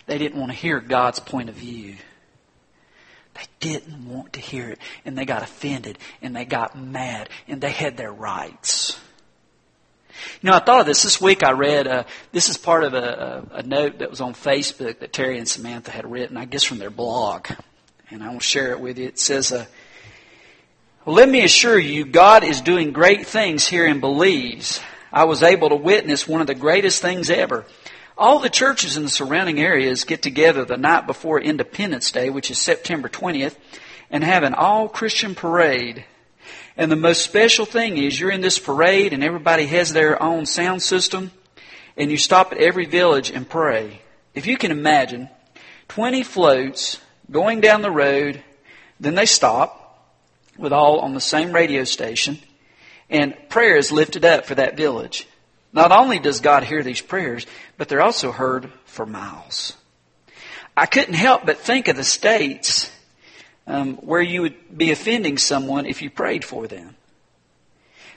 They 0.07 0.19
didn't 0.19 0.39
want 0.39 0.53
to 0.53 0.59
hear 0.59 0.81
God's 0.81 1.21
point 1.21 1.49
of 1.49 1.55
view. 1.55 1.97
They 3.35 3.47
didn't 3.61 4.09
want 4.09 4.35
to 4.35 4.41
hear 4.41 4.71
it, 4.71 4.79
and 5.05 5.17
they 5.17 5.25
got 5.25 5.43
offended, 5.43 5.99
and 6.23 6.35
they 6.35 6.45
got 6.45 6.79
mad, 6.79 7.29
and 7.49 7.61
they 7.61 7.71
had 7.71 7.97
their 7.97 8.13
rights. 8.13 8.99
You 10.41 10.51
know, 10.51 10.57
I 10.57 10.61
thought 10.61 10.81
of 10.81 10.87
this 10.87 11.03
this 11.03 11.21
week. 11.21 11.43
I 11.43 11.53
read 11.53 11.87
uh, 11.87 12.05
this 12.33 12.49
is 12.49 12.57
part 12.57 12.85
of 12.85 12.95
a, 12.95 13.45
a, 13.53 13.57
a 13.57 13.63
note 13.63 13.99
that 13.99 14.09
was 14.09 14.23
on 14.23 14.33
Facebook 14.33 15.01
that 15.01 15.13
Terry 15.13 15.39
and 15.39 15.47
Samantha 15.47 15.91
had 15.91 16.11
written, 16.11 16.39
I 16.39 16.47
guess 16.47 16.65
from 16.65 16.79
their 16.79 16.91
blog, 16.91 17.49
and 18.11 18.23
I 18.23 18.33
will 18.33 18.41
share 18.41 18.71
it 18.71 18.81
with 18.81 18.99
you. 18.99 19.07
It 19.07 19.19
says, 19.19 19.53
uh, 19.53 19.67
well, 21.05 21.17
"Let 21.17 21.29
me 21.29 21.45
assure 21.45 21.79
you, 21.79 22.07
God 22.07 22.45
is 22.45 22.63
doing 22.63 22.93
great 22.93 23.27
things 23.27 23.67
here 23.67 23.87
in 23.87 24.01
Belize. 24.01 24.81
I 25.17 25.25
was 25.25 25.43
able 25.43 25.71
to 25.71 25.77
witness 25.77 26.29
one 26.29 26.43
of 26.43 26.47
the 26.47 26.55
greatest 26.55 27.01
things 27.01 27.31
ever. 27.31 27.65
All 28.19 28.39
the 28.39 28.51
churches 28.51 28.99
in 28.99 29.05
the 29.05 29.09
surrounding 29.09 29.59
areas 29.59 30.05
get 30.05 30.21
together 30.21 30.67
the 30.67 30.77
night 30.77 31.07
before 31.07 31.41
Independence 31.41 32.11
Day, 32.11 32.29
which 32.29 32.51
is 32.51 32.59
September 32.59 33.09
20th, 33.09 33.57
and 34.11 34.23
have 34.23 34.43
an 34.43 34.53
all 34.53 34.91
Christian 34.91 35.35
parade. 35.35 36.05
And 36.77 36.93
the 36.93 36.97
most 36.97 37.23
special 37.23 37.65
thing 37.65 37.97
is 37.97 38.21
you're 38.21 38.31
in 38.31 38.43
this 38.43 38.59
parade 38.59 39.15
and 39.15 39.25
everybody 39.25 39.65
has 39.65 39.95
their 39.95 40.23
own 40.23 40.45
sound 40.45 40.83
system, 40.83 41.31
and 41.97 42.11
you 42.11 42.19
stop 42.19 42.53
at 42.53 42.59
every 42.59 42.85
village 42.85 43.31
and 43.31 43.49
pray. 43.49 44.03
If 44.35 44.47
you 44.47 44.59
can 44.59 44.71
imagine, 44.71 45.31
20 45.89 46.25
floats 46.25 47.01
going 47.31 47.63
down 47.63 47.81
the 47.81 47.91
road, 47.91 48.43
then 49.01 49.15
they 49.15 49.25
stop 49.25 50.13
with 50.59 50.75
all 50.75 50.99
on 51.01 51.15
the 51.15 51.23
same 51.23 51.53
radio 51.53 51.85
station, 51.85 52.39
and 53.09 53.37
prayer 53.49 53.77
is 53.77 53.93
lifted 53.93 54.25
up 54.25 54.47
for 54.47 54.55
that 54.57 54.77
village. 54.77 55.27
Not 55.73 55.93
only 55.93 56.19
does 56.19 56.41
God 56.41 56.65
hear 56.65 56.83
these 56.83 57.01
prayers, 57.01 57.47
but 57.77 57.89
they're 57.89 58.03
also 58.03 58.33
heard 58.33 58.73
for 58.85 59.07
miles. 59.07 59.75
I 60.77 60.87
couldn't 60.87 61.15
help 61.15 61.47
but 61.47 61.59
think 61.59 61.89
of 61.89 61.97
the 61.97 62.05
states 62.05 62.91
um, 63.67 63.97
where 63.97 64.21
you 64.21 64.43
would 64.43 64.77
be 64.77 64.91
offending 64.91 65.39
someone 65.39 65.87
if 65.87 66.03
you 66.03 66.11
prayed 66.11 66.45
for 66.45 66.67
them. 66.67 66.97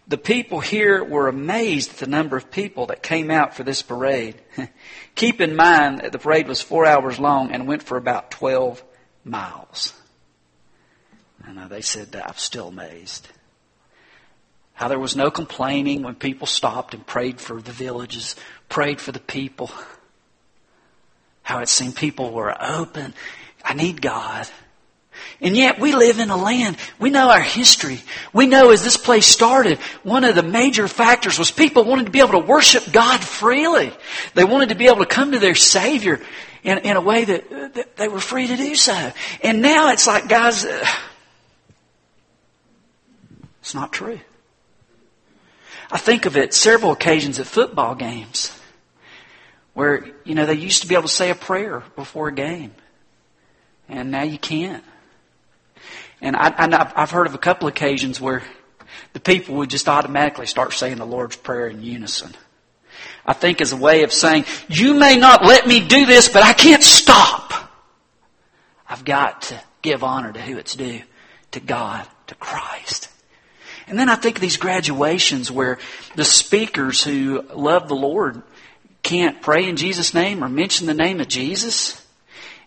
The 0.07 0.17
people 0.17 0.59
here 0.59 1.03
were 1.03 1.27
amazed 1.27 1.91
at 1.91 1.97
the 1.97 2.07
number 2.07 2.35
of 2.35 2.49
people 2.49 2.87
that 2.87 3.03
came 3.03 3.29
out 3.29 3.55
for 3.55 3.63
this 3.63 3.81
parade. 3.81 4.41
Keep 5.15 5.39
in 5.39 5.55
mind 5.55 5.99
that 5.99 6.11
the 6.11 6.17
parade 6.17 6.47
was 6.47 6.61
four 6.61 6.85
hours 6.85 7.19
long 7.19 7.51
and 7.51 7.67
went 7.67 7.83
for 7.83 7.95
about 7.95 8.31
12 8.31 8.83
miles. 9.23 9.93
And 11.45 11.69
they 11.69 11.81
said 11.81 12.13
that 12.13 12.27
I'm 12.27 12.37
still 12.37 12.69
amazed. 12.69 13.27
How 14.79 14.87
there 14.87 14.97
was 14.97 15.13
no 15.13 15.29
complaining 15.29 16.03
when 16.03 16.15
people 16.15 16.47
stopped 16.47 16.93
and 16.93 17.05
prayed 17.05 17.41
for 17.41 17.61
the 17.61 17.73
villages, 17.73 18.37
prayed 18.69 19.01
for 19.01 19.11
the 19.11 19.19
people. 19.19 19.69
How 21.43 21.59
it 21.59 21.67
seemed 21.67 21.97
people 21.97 22.31
were 22.31 22.55
open. 22.57 23.13
I 23.61 23.73
need 23.73 24.01
God. 24.01 24.47
And 25.41 25.57
yet 25.57 25.81
we 25.81 25.91
live 25.91 26.19
in 26.19 26.29
a 26.29 26.37
land, 26.37 26.77
we 26.97 27.09
know 27.09 27.29
our 27.29 27.41
history. 27.41 27.99
We 28.31 28.47
know 28.47 28.71
as 28.71 28.81
this 28.81 28.95
place 28.95 29.25
started, 29.25 29.79
one 30.03 30.23
of 30.23 30.35
the 30.35 30.43
major 30.43 30.87
factors 30.87 31.37
was 31.37 31.51
people 31.51 31.83
wanted 31.83 32.05
to 32.05 32.11
be 32.13 32.19
able 32.19 32.39
to 32.41 32.47
worship 32.47 32.89
God 32.93 33.19
freely. 33.19 33.91
They 34.33 34.45
wanted 34.45 34.69
to 34.69 34.75
be 34.75 34.85
able 34.85 34.99
to 34.99 35.05
come 35.05 35.33
to 35.33 35.39
their 35.39 35.55
Savior 35.55 36.21
in, 36.63 36.77
in 36.77 36.95
a 36.95 37.01
way 37.01 37.25
that, 37.25 37.73
that 37.73 37.97
they 37.97 38.07
were 38.07 38.21
free 38.21 38.47
to 38.47 38.55
do 38.55 38.75
so. 38.75 39.11
And 39.43 39.61
now 39.61 39.91
it's 39.91 40.07
like, 40.07 40.29
guys, 40.29 40.63
uh, 40.63 40.85
it's 43.59 43.75
not 43.75 43.91
true. 43.91 44.21
I 45.91 45.97
think 45.97 46.25
of 46.25 46.37
it 46.37 46.53
several 46.53 46.91
occasions 46.91 47.39
at 47.39 47.47
football 47.47 47.95
games 47.95 48.55
where, 49.73 50.05
you 50.23 50.35
know, 50.35 50.45
they 50.45 50.53
used 50.53 50.81
to 50.81 50.87
be 50.87 50.95
able 50.95 51.03
to 51.03 51.13
say 51.13 51.29
a 51.29 51.35
prayer 51.35 51.83
before 51.95 52.27
a 52.27 52.33
game. 52.33 52.73
And 53.87 54.11
now 54.11 54.23
you 54.23 54.37
can't. 54.37 54.83
And 56.21 56.35
I, 56.35 56.91
i've 56.95 57.11
heard 57.11 57.27
of 57.27 57.33
a 57.33 57.39
couple 57.39 57.67
occasions 57.67 58.19
where 58.19 58.43
the 59.13 59.19
people 59.19 59.55
would 59.55 59.69
just 59.69 59.87
automatically 59.87 60.45
start 60.45 60.73
saying 60.73 60.97
the 60.97 61.05
Lord's 61.05 61.35
Prayer 61.35 61.67
in 61.67 61.81
unison. 61.81 62.35
I 63.25 63.33
think 63.33 63.61
as 63.61 63.71
a 63.71 63.77
way 63.77 64.03
of 64.03 64.11
saying, 64.11 64.45
you 64.67 64.93
may 64.93 65.15
not 65.15 65.45
let 65.45 65.67
me 65.67 65.79
do 65.79 66.05
this, 66.05 66.29
but 66.29 66.43
I 66.43 66.53
can't 66.53 66.83
stop. 66.83 67.53
I've 68.87 69.05
got 69.05 69.43
to 69.43 69.61
give 69.81 70.03
honor 70.03 70.33
to 70.33 70.41
who 70.41 70.57
it's 70.57 70.75
due, 70.75 71.01
to 71.51 71.59
God, 71.59 72.07
to 72.27 72.35
Christ. 72.35 73.09
And 73.89 73.97
then 73.97 74.07
I 74.07 74.15
think 74.15 74.37
of 74.37 74.41
these 74.41 74.57
graduations 74.57 75.51
where 75.51 75.79
the 76.15 76.23
speakers 76.23 77.03
who 77.03 77.43
love 77.53 77.87
the 77.87 77.95
Lord 77.95 78.43
can't 79.01 79.41
pray 79.41 79.67
in 79.67 79.75
Jesus' 79.75 80.13
name 80.13 80.43
or 80.43 80.49
mention 80.49 80.85
the 80.85 80.93
name 80.93 81.19
of 81.19 81.27
Jesus. 81.27 82.05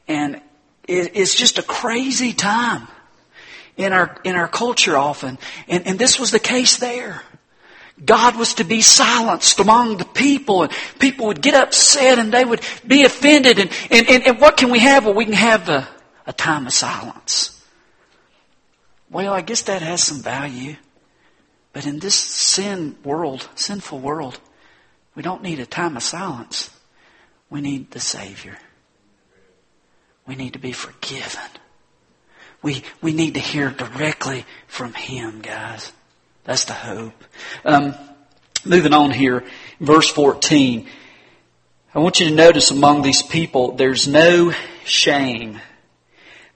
And 0.09 0.41
it's 0.89 1.35
just 1.35 1.59
a 1.59 1.63
crazy 1.63 2.33
time 2.33 2.89
in 3.77 3.93
our, 3.93 4.21
in 4.25 4.35
our 4.35 4.49
culture 4.49 4.97
often. 4.97 5.39
And, 5.69 5.87
and 5.87 5.99
this 5.99 6.19
was 6.19 6.33
the 6.33 6.41
case 6.41 6.79
there. 6.79 7.23
God 8.05 8.37
was 8.37 8.55
to 8.55 8.65
be 8.65 8.81
silenced 8.81 9.61
among 9.61 9.99
the 9.99 10.05
people 10.05 10.65
and 10.65 10.73
people 10.99 11.27
would 11.27 11.41
get 11.41 11.55
upset 11.55 12.19
and 12.19 12.33
they 12.33 12.45
would 12.45 12.61
be 12.85 13.05
offended 13.05 13.61
and, 13.61 13.71
and, 13.91 14.09
and, 14.09 14.27
and 14.27 14.41
what 14.41 14.57
can 14.57 14.71
we 14.71 14.81
have? 14.81 15.05
Well, 15.05 15.15
we 15.15 15.25
can 15.25 15.35
have 15.35 15.69
a, 15.69 15.87
a 16.27 16.33
time 16.33 16.67
of 16.67 16.73
silence. 16.73 17.63
Well, 19.09 19.33
I 19.33 19.43
guess 19.43 19.63
that 19.63 19.83
has 19.83 20.03
some 20.03 20.21
value. 20.21 20.77
But 21.73 21.87
in 21.87 21.99
this 21.99 22.15
sin 22.15 22.97
world, 23.03 23.49
sinful 23.55 23.99
world, 23.99 24.39
we 25.15 25.23
don't 25.23 25.43
need 25.43 25.61
a 25.61 25.67
time 25.67 25.97
of 25.97 26.03
silence. 26.03 26.71
We 27.51 27.61
need 27.61 27.91
the 27.91 28.01
Savior. 28.01 28.59
We 30.27 30.37
need 30.37 30.53
to 30.53 30.59
be 30.59 30.73
forgiven. 30.73 31.51
We, 32.63 32.85
we 33.01 33.13
need 33.13 33.35
to 33.35 33.41
hear 33.41 33.71
directly 33.71 34.45
from 34.69 34.95
Him, 34.95 35.41
guys. 35.41 35.93
That's 36.45 36.65
the 36.65 36.73
hope. 36.73 37.25
Um, 37.65 37.95
moving 38.65 38.93
on 38.93 39.11
here, 39.11 39.45
verse 39.81 40.09
14. 40.11 40.87
I 41.95 41.99
want 41.99 42.21
you 42.21 42.29
to 42.29 42.35
notice 42.35 42.71
among 42.71 43.03
these 43.03 43.23
people, 43.23 43.73
there's 43.73 44.09
no 44.09 44.53
shame. 44.85 45.61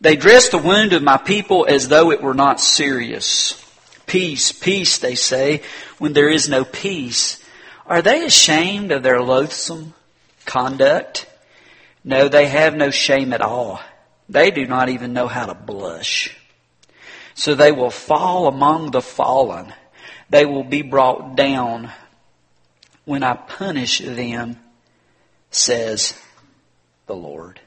They 0.01 0.17
dress 0.17 0.49
the 0.49 0.59
wound 0.59 0.93
of 0.93 1.03
my 1.03 1.17
people 1.17 1.67
as 1.69 1.89
though 1.89 2.11
it 2.11 2.23
were 2.23 2.35
not 2.35 2.61
serious. 2.61 3.63
Peace, 4.07 4.53
peace, 4.53 4.99
they 4.99 5.15
say, 5.15 5.63
when 5.99 6.13
there 6.13 6.31
is 6.31 6.49
no 6.49 6.65
peace. 6.65 7.43
Are 7.87 8.03
they 8.03 8.25
ashamed 8.25 8.93
of 8.93 9.03
their 9.03 9.21
loathsome 9.21 9.95
conduct? 10.45 11.27
No, 12.05 12.29
they 12.29 12.47
have 12.47 12.75
no 12.75 12.91
shame 12.91 13.33
at 13.33 13.43
all. 13.43 13.81
They 14.29 14.51
do 14.51 14.67
not 14.67 14.89
even 14.89 15.13
know 15.13 15.29
how 15.29 15.47
to 15.47 15.55
blush. 15.55 16.37
So 17.35 17.55
they 17.55 17.73
will 17.73 17.91
fall 17.91 18.49
among 18.49 18.91
the 18.91 19.03
fallen. 19.03 19.73
They 20.31 20.47
will 20.47 20.65
be 20.65 20.83
brought 20.83 21.37
down 21.37 21.93
when 23.05 23.23
I 23.23 23.35
punish 23.35 23.99
them, 23.99 24.59
says 25.51 26.19
the 27.07 27.15
Lord. 27.15 27.61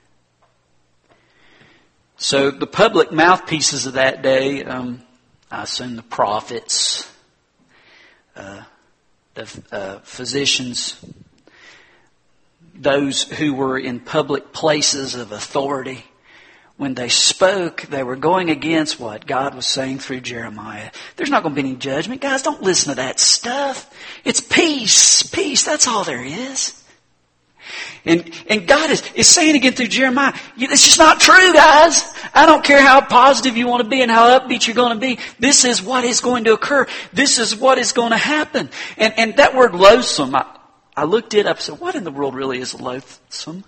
So 2.17 2.51
the 2.51 2.67
public 2.67 3.12
mouthpieces 3.13 3.86
of 3.86 3.93
that 3.93 4.22
day, 4.22 4.63
um, 4.65 5.01
I 5.51 5.63
assume 5.63 5.96
the 5.96 6.03
prophets, 6.03 7.12
uh, 8.36 8.63
the 9.34 9.63
uh, 9.72 10.00
physicians, 10.00 11.03
those 12.75 13.24
who 13.24 13.53
were 13.53 13.77
in 13.77 14.00
public 14.00 14.53
places 14.53 15.15
of 15.15 15.32
authority, 15.32 16.06
when 16.77 16.94
they 16.94 17.10
spoke, 17.10 17.82
they 17.84 18.03
were 18.03 18.15
going 18.15 18.50
against 18.50 19.00
what 19.01 19.25
God 19.25 19.53
was 19.53 19.68
saying 19.68 20.00
through 20.00 20.22
Jeremiah. 20.22 20.91
There's 21.18 21.29
not 21.29 21.44
going 21.44 21.53
to 21.53 21.62
be 21.62 21.68
any 21.68 21.77
judgment. 21.77 22.22
Guys, 22.22 22.41
don't 22.41 22.62
listen 22.62 22.91
to 22.91 22.96
that 22.96 23.20
stuff. 23.20 23.94
It's 24.24 24.39
peace. 24.39 25.24
Peace. 25.24 25.65
That's 25.65 25.88
all 25.88 26.06
there 26.06 26.24
is. 26.24 26.82
And, 28.06 28.32
and 28.50 28.68
God 28.68 28.89
is, 28.91 29.03
is 29.13 29.27
saying 29.27 29.56
again 29.56 29.74
through 29.74 29.88
Jeremiah, 29.88 30.34
it's 30.58 30.84
just 30.84 31.00
not 31.00 31.20
true, 31.20 31.53
guys. 31.53 32.13
I 32.34 32.46
don't 32.46 32.63
care 32.63 32.82
how 32.82 33.01
positive 33.01 33.58
you 33.58 33.68
want 33.68 33.84
to 33.84 33.89
be 33.89 34.01
and 34.01 34.10
how 34.10 34.39
upbeat 34.39 34.68
you're 34.68 34.75
going 34.75 34.94
to 34.94 35.00
be. 35.00 35.20
This 35.38 35.65
is 35.65 35.82
what 35.82 36.03
is 36.03 36.22
going 36.22 36.46
to 36.46 36.53
occur. 36.53 36.88
This 37.12 37.39
is 37.39 37.56
what 37.56 37.77
is 37.77 37.91
going 37.91 38.12
to 38.12 38.18
happen. 38.18 38.70
And, 38.98 39.13
and 39.18 39.36
that 39.38 39.56
word 39.56 39.75
loathsome, 39.75 40.36
I, 40.36 40.46
I 40.96 41.03
looked 41.03 41.34
it 41.34 41.46
up 41.46 41.58
and 41.58 41.63
said, 41.63 41.79
what 41.79 41.96
in 41.96 42.03
the 42.03 42.12
world 42.12 42.36
really 42.36 42.60
is 42.60 42.79
loathsome? 42.79 43.63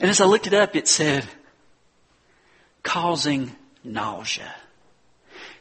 And 0.00 0.10
as 0.10 0.20
I 0.20 0.26
looked 0.26 0.46
it 0.46 0.54
up, 0.54 0.76
it 0.76 0.88
said, 0.88 1.24
causing 2.82 3.54
nausea. 3.84 4.54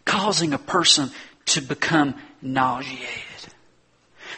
Causing 0.05 0.53
a 0.53 0.57
person 0.57 1.11
to 1.47 1.61
become 1.61 2.15
nauseated. 2.41 3.07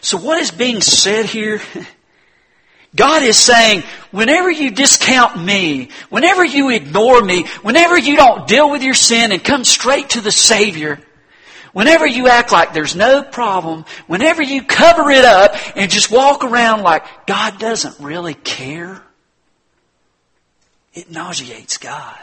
So 0.02 0.18
what 0.18 0.40
is 0.40 0.52
being 0.52 0.82
said 0.82 1.26
here? 1.26 1.62
God 2.96 3.22
is 3.24 3.38
saying, 3.38 3.84
whenever 4.12 4.50
you 4.50 4.72
discount 4.72 5.42
me, 5.42 5.90
whenever 6.10 6.44
you 6.44 6.70
ignore 6.70 7.22
me, 7.22 7.46
whenever 7.62 7.98
you 7.98 8.16
don't 8.16 8.48
deal 8.48 8.70
with 8.70 8.82
your 8.82 8.96
sin 8.96 9.32
and 9.32 9.44
come 9.44 9.64
straight 9.64 10.10
to 10.12 10.22
the 10.22 10.32
Savior, 10.32 11.00
whenever 11.72 12.08
you 12.08 12.28
act 12.28 12.52
like 12.52 12.74
there's 12.74 12.96
no 12.96 13.22
problem, 13.22 13.86
whenever 14.08 14.42
you 14.42 14.64
cover 14.64 15.12
it 15.12 15.24
up 15.24 15.56
and 15.76 15.92
just 15.92 16.10
walk 16.10 16.44
around 16.44 16.82
like 16.82 17.28
God 17.28 17.60
doesn't 17.60 18.00
really 18.00 18.34
care, 18.34 19.02
it 20.94 21.12
nauseates 21.12 21.78
God. 21.78 22.18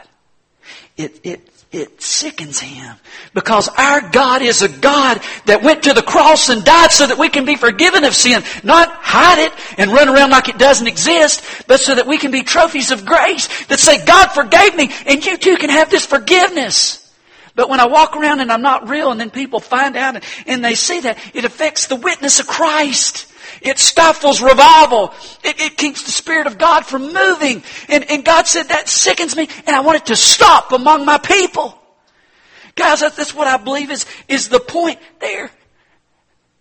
It, 0.97 1.21
it 1.25 1.49
it 1.73 2.01
sickens 2.01 2.61
him. 2.61 2.97
Because 3.35 3.69
our 3.69 4.09
God 4.11 4.43
is 4.43 4.63
a 4.63 4.69
God 4.69 5.21
that 5.47 5.63
went 5.63 5.83
to 5.85 5.93
the 5.93 6.03
cross 6.03 6.49
and 6.49 6.65
died 6.65 6.91
so 6.93 7.07
that 7.07 7.19
we 7.19 7.29
can 7.29 7.45
be 7.45 7.57
forgiven 7.57 8.05
of 8.05 8.15
sin. 8.15 8.43
Not 8.63 8.89
hide 8.91 9.41
it 9.41 9.53
and 9.79 9.93
run 9.93 10.09
around 10.09 10.31
like 10.31 10.49
it 10.49 10.59
doesn't 10.59 10.87
exist, 10.87 11.65
but 11.67 11.81
so 11.81 11.95
that 11.95 12.07
we 12.07 12.19
can 12.19 12.31
be 12.31 12.43
trophies 12.43 12.91
of 12.91 13.05
grace 13.05 13.67
that 13.67 13.79
say, 13.79 14.05
God 14.05 14.29
forgave 14.29 14.77
me 14.77 14.91
and 15.07 15.25
you 15.25 15.37
too 15.37 15.57
can 15.57 15.71
have 15.71 15.91
this 15.91 16.07
forgiveness. 16.07 17.03
But 17.55 17.71
when 17.71 17.81
I 17.81 17.87
walk 17.87 18.17
around 18.17 18.41
and 18.41 18.53
I'm 18.53 18.63
not 18.63 18.89
real 18.89 19.11
and 19.11 19.19
then 19.19 19.31
people 19.31 19.61
find 19.61 19.97
out 19.97 20.23
and 20.47 20.65
they 20.65 20.75
see 20.75 21.01
that, 21.01 21.19
it 21.35 21.45
affects 21.45 21.87
the 21.87 21.97
witness 21.97 22.39
of 22.39 22.47
Christ. 22.47 23.27
It 23.67 23.79
stifles 23.79 24.41
revival. 24.41 25.13
It, 25.43 25.61
it, 25.61 25.77
keeps 25.77 26.05
the 26.05 26.13
Spirit 26.13 26.47
of 26.47 26.59
God 26.59 26.87
from 26.87 27.13
moving. 27.13 27.63
And, 27.89 28.11
and 28.11 28.25
God 28.25 28.47
said 28.47 28.69
that 28.69 28.89
sickens 28.89 29.37
me 29.37 29.49
and 29.67 29.75
I 29.75 29.81
want 29.81 29.99
it 29.99 30.07
to 30.07 30.17
stop 30.17 30.73
among 30.73 31.05
my 31.05 31.19
people. 31.19 31.77
Guys, 32.75 33.01
that's 33.01 33.35
what 33.35 33.49
I 33.49 33.57
believe 33.57 33.91
is, 33.91 34.07
is 34.29 34.49
the 34.49 34.61
point 34.61 35.01
there. 35.21 35.51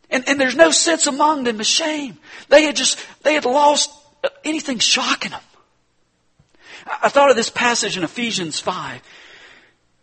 And, 0.09 0.27
and 0.27 0.39
there's 0.39 0.55
no 0.55 0.71
sense 0.71 1.07
among 1.07 1.43
them 1.43 1.59
of 1.59 1.65
shame. 1.65 2.17
They 2.49 2.63
had 2.63 2.75
just, 2.75 2.99
they 3.23 3.33
had 3.33 3.45
lost 3.45 3.91
anything 4.43 4.79
shocking 4.79 5.31
them. 5.31 5.41
I 6.87 7.09
thought 7.09 7.29
of 7.29 7.35
this 7.35 7.49
passage 7.49 7.97
in 7.97 8.03
Ephesians 8.03 8.59
5. 8.59 9.01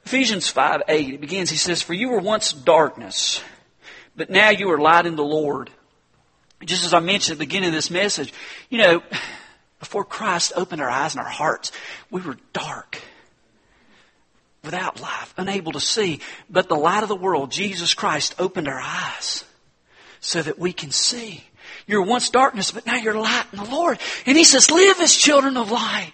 Ephesians 0.05 0.49
5, 0.49 0.83
8, 0.89 1.15
it 1.15 1.21
begins, 1.21 1.49
he 1.49 1.57
says, 1.57 1.81
For 1.81 1.95
you 1.95 2.11
were 2.11 2.19
once 2.19 2.53
darkness, 2.53 3.43
but 4.17 4.31
now 4.31 4.51
you 4.51 4.71
are 4.73 4.79
light 4.79 5.07
in 5.07 5.15
the 5.17 5.25
Lord. 5.25 5.71
Just 6.65 6.85
as 6.85 6.95
I 6.95 7.01
mentioned 7.01 7.33
at 7.33 7.39
the 7.39 7.47
beginning 7.47 7.69
of 7.69 7.75
this 7.75 7.91
message, 7.91 8.33
you 8.71 8.79
know, 8.79 9.03
before 9.81 10.05
Christ 10.05 10.53
opened 10.55 10.81
our 10.81 10.91
eyes 10.91 11.15
and 11.15 11.25
our 11.25 11.31
hearts, 11.31 11.73
we 12.11 12.21
were 12.21 12.37
dark, 12.53 13.01
without 14.63 15.01
life, 15.01 15.35
unable 15.37 15.73
to 15.73 15.81
see. 15.81 16.21
But 16.49 16.69
the 16.69 16.77
light 16.77 17.03
of 17.03 17.09
the 17.09 17.17
world, 17.17 17.51
Jesus 17.51 17.95
Christ, 17.95 18.37
opened 18.39 18.69
our 18.69 18.81
eyes 18.81 19.45
so 20.21 20.41
that 20.41 20.59
we 20.59 20.73
can 20.73 20.93
see. 20.93 21.43
You 21.87 21.99
were 21.99 22.07
once 22.07 22.31
darkness, 22.31 22.71
but 22.71 22.87
now 22.87 22.95
you're 22.97 23.15
light 23.15 23.47
in 23.53 23.59
the 23.59 23.71
Lord. 23.71 23.99
And 24.25 24.39
He 24.39 24.45
says, 24.45 24.71
live 24.71 25.01
as 25.01 25.15
children 25.17 25.57
of 25.57 25.73
light. 25.73 26.13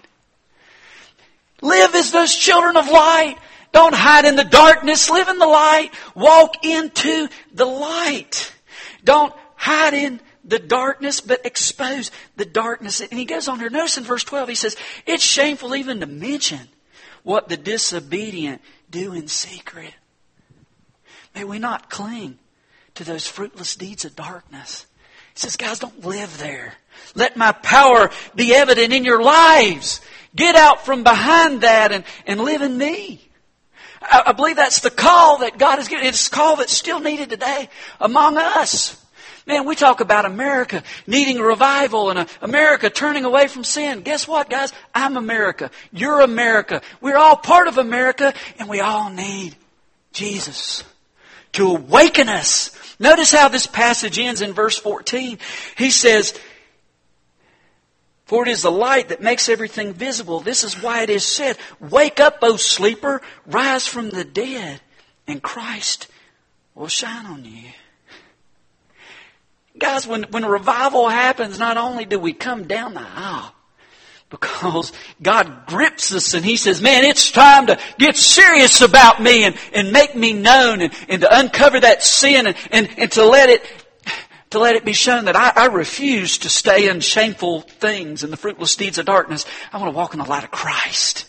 Live 1.60 1.94
as 1.94 2.10
those 2.10 2.34
children 2.34 2.76
of 2.76 2.88
light. 2.88 3.36
Don't 3.72 3.94
hide 3.94 4.24
in 4.24 4.36
the 4.36 4.44
darkness. 4.44 5.10
Live 5.10 5.28
in 5.28 5.38
the 5.38 5.46
light. 5.46 5.90
Walk 6.14 6.64
into 6.64 7.28
the 7.52 7.66
light. 7.66 8.50
Don't 9.04 9.34
hide 9.56 9.92
in 9.92 10.20
the 10.48 10.58
darkness, 10.58 11.20
but 11.20 11.44
expose 11.44 12.10
the 12.36 12.44
darkness. 12.44 13.00
And 13.00 13.18
he 13.18 13.24
goes 13.24 13.48
on 13.48 13.60
here. 13.60 13.70
Notice 13.70 13.98
in 13.98 14.04
verse 14.04 14.24
12, 14.24 14.48
he 14.48 14.54
says, 14.54 14.76
it's 15.06 15.24
shameful 15.24 15.76
even 15.76 16.00
to 16.00 16.06
mention 16.06 16.68
what 17.22 17.48
the 17.48 17.56
disobedient 17.56 18.62
do 18.90 19.12
in 19.12 19.28
secret. 19.28 19.92
May 21.34 21.44
we 21.44 21.58
not 21.58 21.90
cling 21.90 22.38
to 22.94 23.04
those 23.04 23.26
fruitless 23.26 23.76
deeds 23.76 24.04
of 24.04 24.16
darkness. 24.16 24.86
He 25.34 25.40
says, 25.40 25.56
guys, 25.56 25.78
don't 25.78 26.04
live 26.04 26.38
there. 26.38 26.74
Let 27.14 27.36
my 27.36 27.52
power 27.52 28.10
be 28.34 28.54
evident 28.54 28.92
in 28.92 29.04
your 29.04 29.22
lives. 29.22 30.00
Get 30.34 30.56
out 30.56 30.84
from 30.84 31.04
behind 31.04 31.60
that 31.60 31.92
and, 31.92 32.04
and 32.26 32.40
live 32.40 32.62
in 32.62 32.76
me. 32.76 33.20
I, 34.02 34.24
I 34.26 34.32
believe 34.32 34.56
that's 34.56 34.80
the 34.80 34.90
call 34.90 35.38
that 35.38 35.58
God 35.58 35.76
has 35.76 35.88
given. 35.88 36.06
It's 36.06 36.26
a 36.26 36.30
call 36.30 36.56
that's 36.56 36.72
still 36.72 37.00
needed 37.00 37.30
today 37.30 37.68
among 38.00 38.36
us. 38.36 38.97
Man, 39.48 39.64
we 39.64 39.76
talk 39.76 40.00
about 40.00 40.26
America 40.26 40.82
needing 41.06 41.38
revival 41.38 42.10
and 42.10 42.18
uh, 42.18 42.26
America 42.42 42.90
turning 42.90 43.24
away 43.24 43.48
from 43.48 43.64
sin. 43.64 44.02
Guess 44.02 44.28
what, 44.28 44.50
guys? 44.50 44.74
I'm 44.94 45.16
America. 45.16 45.70
You're 45.90 46.20
America. 46.20 46.82
We're 47.00 47.16
all 47.16 47.34
part 47.34 47.66
of 47.66 47.78
America 47.78 48.34
and 48.58 48.68
we 48.68 48.80
all 48.80 49.08
need 49.08 49.56
Jesus 50.12 50.84
to 51.52 51.70
awaken 51.70 52.28
us. 52.28 52.76
Notice 53.00 53.32
how 53.32 53.48
this 53.48 53.66
passage 53.66 54.18
ends 54.18 54.42
in 54.42 54.52
verse 54.52 54.76
14. 54.76 55.38
He 55.78 55.90
says, 55.90 56.38
for 58.26 58.46
it 58.46 58.50
is 58.50 58.60
the 58.60 58.70
light 58.70 59.08
that 59.08 59.22
makes 59.22 59.48
everything 59.48 59.94
visible. 59.94 60.40
This 60.40 60.62
is 60.62 60.82
why 60.82 61.04
it 61.04 61.08
is 61.08 61.24
said, 61.24 61.56
Wake 61.80 62.20
up, 62.20 62.40
O 62.42 62.56
sleeper, 62.56 63.22
rise 63.46 63.86
from 63.86 64.10
the 64.10 64.24
dead, 64.24 64.82
and 65.26 65.42
Christ 65.42 66.08
will 66.74 66.88
shine 66.88 67.24
on 67.24 67.46
you. 67.46 67.70
Guys, 69.78 70.06
when, 70.06 70.24
when 70.24 70.44
revival 70.44 71.08
happens, 71.08 71.58
not 71.58 71.76
only 71.76 72.04
do 72.04 72.18
we 72.18 72.32
come 72.32 72.66
down 72.66 72.94
the 72.94 73.06
aisle, 73.06 73.54
because 74.30 74.92
God 75.22 75.66
grips 75.66 76.12
us 76.12 76.34
and 76.34 76.44
He 76.44 76.56
says, 76.56 76.82
man, 76.82 77.04
it's 77.04 77.30
time 77.30 77.66
to 77.68 77.78
get 77.98 78.16
serious 78.16 78.80
about 78.80 79.22
me 79.22 79.44
and, 79.44 79.56
and 79.72 79.92
make 79.92 80.14
me 80.14 80.32
known 80.32 80.82
and, 80.82 80.92
and 81.08 81.22
to 81.22 81.38
uncover 81.38 81.80
that 81.80 82.02
sin 82.02 82.46
and, 82.46 82.56
and, 82.70 82.88
and 82.98 83.12
to 83.12 83.24
let 83.24 83.48
it 83.48 83.64
to 84.50 84.58
let 84.58 84.76
it 84.76 84.84
be 84.84 84.94
shown 84.94 85.26
that 85.26 85.36
I, 85.36 85.52
I, 85.54 85.66
refuse 85.66 86.38
to 86.38 86.48
stay 86.48 86.88
in 86.88 87.00
shameful 87.00 87.60
things 87.60 88.24
and 88.24 88.32
the 88.32 88.36
fruitless 88.38 88.76
deeds 88.76 88.96
of 88.96 89.04
darkness. 89.04 89.44
I 89.70 89.76
want 89.76 89.92
to 89.92 89.96
walk 89.96 90.14
in 90.14 90.20
the 90.20 90.24
light 90.24 90.42
of 90.42 90.50
Christ. 90.50 91.26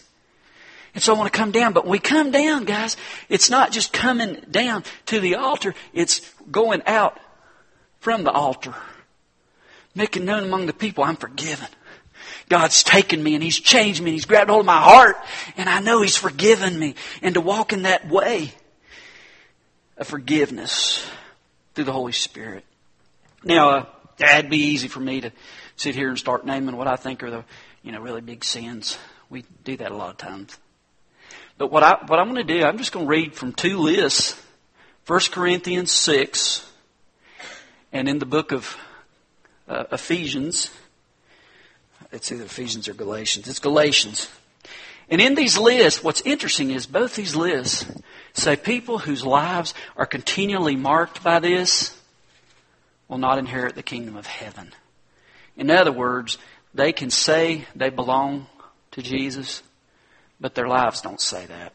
And 0.96 1.04
so 1.04 1.14
I 1.14 1.18
want 1.18 1.32
to 1.32 1.38
come 1.38 1.52
down. 1.52 1.74
But 1.74 1.84
when 1.84 1.92
we 1.92 2.00
come 2.00 2.32
down, 2.32 2.64
guys, 2.64 2.96
it's 3.28 3.50
not 3.50 3.74
just 3.74 3.92
coming 3.92 4.38
down 4.50 4.86
to 5.08 5.20
the 5.20 5.36
altar, 5.36 5.76
it's 5.94 6.22
going 6.50 6.82
out 6.86 7.20
from 8.00 8.24
the 8.24 8.32
altar, 8.32 8.76
making 9.96 10.26
known 10.26 10.44
among 10.44 10.66
the 10.66 10.74
people, 10.74 11.04
I'm 11.04 11.16
forgiven. 11.16 11.68
God's 12.50 12.84
taken 12.84 13.22
me 13.22 13.36
and 13.36 13.44
He's 13.44 13.60
changed 13.60 14.02
me 14.02 14.10
and 14.10 14.16
He's 14.16 14.26
grabbed 14.26 14.50
hold 14.50 14.62
of 14.62 14.66
my 14.66 14.82
heart 14.82 15.18
and 15.56 15.70
I 15.70 15.80
know 15.80 16.02
He's 16.02 16.18
forgiven 16.18 16.78
me. 16.78 16.96
And 17.22 17.36
to 17.36 17.42
walk 17.42 17.74
in 17.74 17.84
that 17.84 18.10
way 18.10 18.52
of 19.98 20.08
forgiveness 20.08 21.06
through 21.76 21.84
the 21.84 21.94
Holy 21.94 22.12
Spirit. 22.12 22.66
Now, 23.44 23.70
uh, 23.70 23.86
that'd 24.18 24.50
be 24.50 24.58
easy 24.58 24.88
for 24.88 25.00
me 25.00 25.22
to 25.22 25.32
sit 25.76 25.96
here 25.96 26.10
and 26.10 26.18
start 26.18 26.46
naming 26.46 26.76
what 26.76 26.88
I 26.88 26.96
think 26.96 27.24
are 27.24 27.30
the, 27.30 27.46
you 27.84 27.92
know, 27.92 28.02
really 28.02 28.22
big 28.22 28.44
sins. 28.44 28.98
We 29.30 29.46
do 29.64 29.78
that 29.78 29.92
a 29.92 29.96
lot 29.96 30.10
of 30.10 30.18
times. 30.18 30.58
But 31.58 31.72
what 31.72 31.84
I, 31.84 32.04
what 32.08 32.20
I'm 32.20 32.34
going 32.34 32.48
to 32.48 32.54
do, 32.54 32.64
I'm 32.64 32.78
just 32.78 32.92
going 32.92 33.06
to 33.06 33.10
read 33.10 33.36
from 33.36 33.54
two 33.54 33.78
lists. 33.78 34.42
1 35.06 35.20
Corinthians 35.32 35.92
6 35.92 36.69
and 37.92 38.08
in 38.08 38.20
the 38.20 38.26
book 38.26 38.52
of 38.52 38.78
uh, 39.68 39.86
Ephesians, 39.92 40.70
it's 42.12 42.32
either 42.32 42.44
Ephesians 42.44 42.88
or 42.88 42.94
Galatians. 42.94 43.48
It's 43.48 43.60
Galatians. 43.60 44.30
And 45.10 45.20
in 45.20 45.36
these 45.36 45.58
lists, 45.58 46.04
what's 46.04 46.22
interesting 46.22 46.70
is 46.72 46.86
both 46.86 47.16
these 47.16 47.36
lists 47.36 47.92
say 48.34 48.56
people 48.56 49.00
whose 49.00 49.26
lives 49.26 49.74
are 49.98 50.06
continually 50.06 50.76
marked 50.76 51.24
by 51.24 51.40
this 51.40 52.00
will 53.08 53.18
not 53.18 53.40
inherit 53.40 53.76
the 53.76 53.84
kingdom 53.84 54.16
of 54.16 54.28
heaven. 54.28 54.72
In 55.58 55.72
other 55.72 55.92
words, 55.92 56.38
they 56.74 56.94
can 56.94 57.10
say 57.10 57.66
they 57.76 57.90
belong 57.90 58.46
to 58.92 59.02
Jesus, 59.02 59.64
but 60.40 60.54
their 60.54 60.68
lives 60.68 61.02
don't 61.02 61.20
say 61.20 61.46
that. 61.48 61.74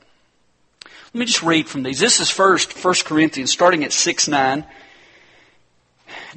Let 0.85 1.15
me 1.15 1.27
just 1.27 1.43
read 1.43 1.69
from 1.69 1.83
these. 1.83 1.99
This 1.99 2.21
is 2.21 2.31
first 2.31 2.85
1 2.85 2.95
Corinthians, 3.05 3.53
starting 3.53 3.83
at 3.83 3.93
6 3.93 4.29
9. 4.29 4.65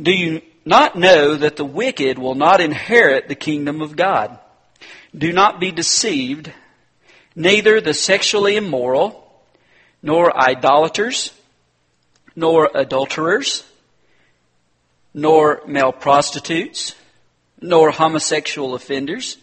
Do 0.02 0.12
you 0.12 0.42
not 0.66 0.96
know 0.98 1.36
that 1.36 1.56
the 1.56 1.66
wicked 1.66 2.20
will 2.20 2.36
not 2.36 2.62
inherit 2.62 3.28
the 3.28 3.36
kingdom 3.36 3.82
of 3.82 3.96
God? 3.96 4.38
Do 5.16 5.32
not 5.32 5.60
be 5.60 5.72
deceived. 5.72 6.52
Neither 7.36 7.80
the 7.82 7.94
sexually 7.94 8.56
immoral, 8.56 9.24
nor 10.02 10.36
idolaters, 10.38 11.32
nor 12.36 12.70
adulterers, 12.74 13.64
nor 15.14 15.62
male 15.66 15.92
prostitutes, 15.92 16.96
nor 17.60 17.92
homosexual 17.92 18.76
offenders, 18.76 19.38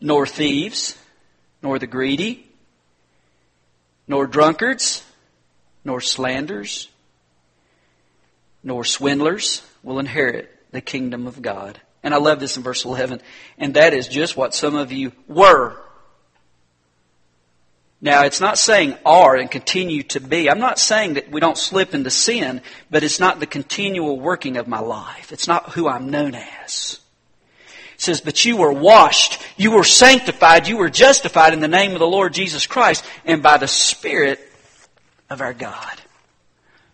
nor 0.00 0.26
thieves, 0.26 0.98
nor 1.62 1.78
the 1.78 1.86
greedy, 1.86 2.46
nor 4.08 4.26
drunkards, 4.26 5.04
nor 5.84 6.00
slanders, 6.00 6.88
nor 8.66 8.82
swindlers 8.84 9.62
will 9.84 10.00
inherit 10.00 10.52
the 10.72 10.80
kingdom 10.80 11.28
of 11.28 11.40
God. 11.40 11.80
And 12.02 12.12
I 12.12 12.16
love 12.16 12.40
this 12.40 12.56
in 12.56 12.64
verse 12.64 12.84
11. 12.84 13.20
And 13.58 13.74
that 13.74 13.94
is 13.94 14.08
just 14.08 14.36
what 14.36 14.56
some 14.56 14.74
of 14.74 14.90
you 14.90 15.12
were. 15.28 15.80
Now, 18.00 18.24
it's 18.24 18.40
not 18.40 18.58
saying 18.58 18.96
are 19.06 19.36
and 19.36 19.48
continue 19.48 20.02
to 20.02 20.20
be. 20.20 20.50
I'm 20.50 20.58
not 20.58 20.80
saying 20.80 21.14
that 21.14 21.30
we 21.30 21.40
don't 21.40 21.56
slip 21.56 21.94
into 21.94 22.10
sin, 22.10 22.60
but 22.90 23.04
it's 23.04 23.20
not 23.20 23.38
the 23.38 23.46
continual 23.46 24.18
working 24.18 24.56
of 24.56 24.66
my 24.66 24.80
life. 24.80 25.30
It's 25.30 25.46
not 25.46 25.70
who 25.70 25.88
I'm 25.88 26.10
known 26.10 26.34
as. 26.34 26.98
It 27.94 28.00
says, 28.00 28.20
but 28.20 28.44
you 28.44 28.56
were 28.56 28.72
washed, 28.72 29.40
you 29.56 29.70
were 29.70 29.84
sanctified, 29.84 30.66
you 30.66 30.76
were 30.76 30.90
justified 30.90 31.52
in 31.52 31.60
the 31.60 31.68
name 31.68 31.92
of 31.92 32.00
the 32.00 32.06
Lord 32.06 32.34
Jesus 32.34 32.66
Christ 32.66 33.04
and 33.24 33.44
by 33.44 33.58
the 33.58 33.68
Spirit 33.68 34.40
of 35.30 35.40
our 35.40 35.54
God. 35.54 36.02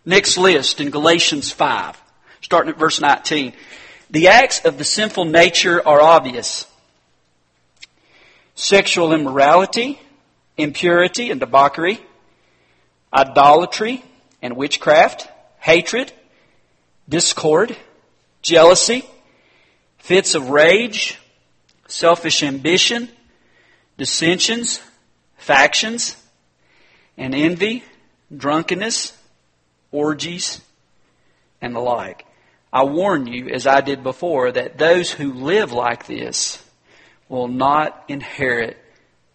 Next 0.05 0.37
list 0.37 0.81
in 0.81 0.89
Galatians 0.89 1.51
5, 1.51 2.01
starting 2.41 2.71
at 2.71 2.77
verse 2.77 2.99
19. 2.99 3.53
The 4.09 4.27
acts 4.27 4.65
of 4.65 4.77
the 4.77 4.83
sinful 4.83 5.25
nature 5.25 5.85
are 5.87 6.01
obvious. 6.01 6.67
Sexual 8.55 9.13
immorality, 9.13 9.99
impurity 10.57 11.31
and 11.31 11.39
debauchery, 11.39 11.99
idolatry 13.13 14.03
and 14.41 14.57
witchcraft, 14.57 15.27
hatred, 15.59 16.11
discord, 17.07 17.75
jealousy, 18.41 19.05
fits 19.97 20.35
of 20.35 20.49
rage, 20.49 21.17
selfish 21.87 22.43
ambition, 22.43 23.07
dissensions, 23.97 24.81
factions, 25.37 26.17
and 27.17 27.33
envy, 27.33 27.83
drunkenness, 28.35 29.17
orgies, 29.93 30.59
and 31.61 31.73
the 31.73 31.79
like. 31.79 32.25
I 32.73 32.83
warn 32.83 33.27
you, 33.27 33.49
as 33.49 33.65
I 33.67 33.81
did 33.81 34.03
before, 34.03 34.51
that 34.51 34.77
those 34.77 35.11
who 35.11 35.31
live 35.31 35.71
like 35.71 36.07
this 36.07 36.61
will 37.29 37.47
not 37.47 38.03
inherit 38.07 38.77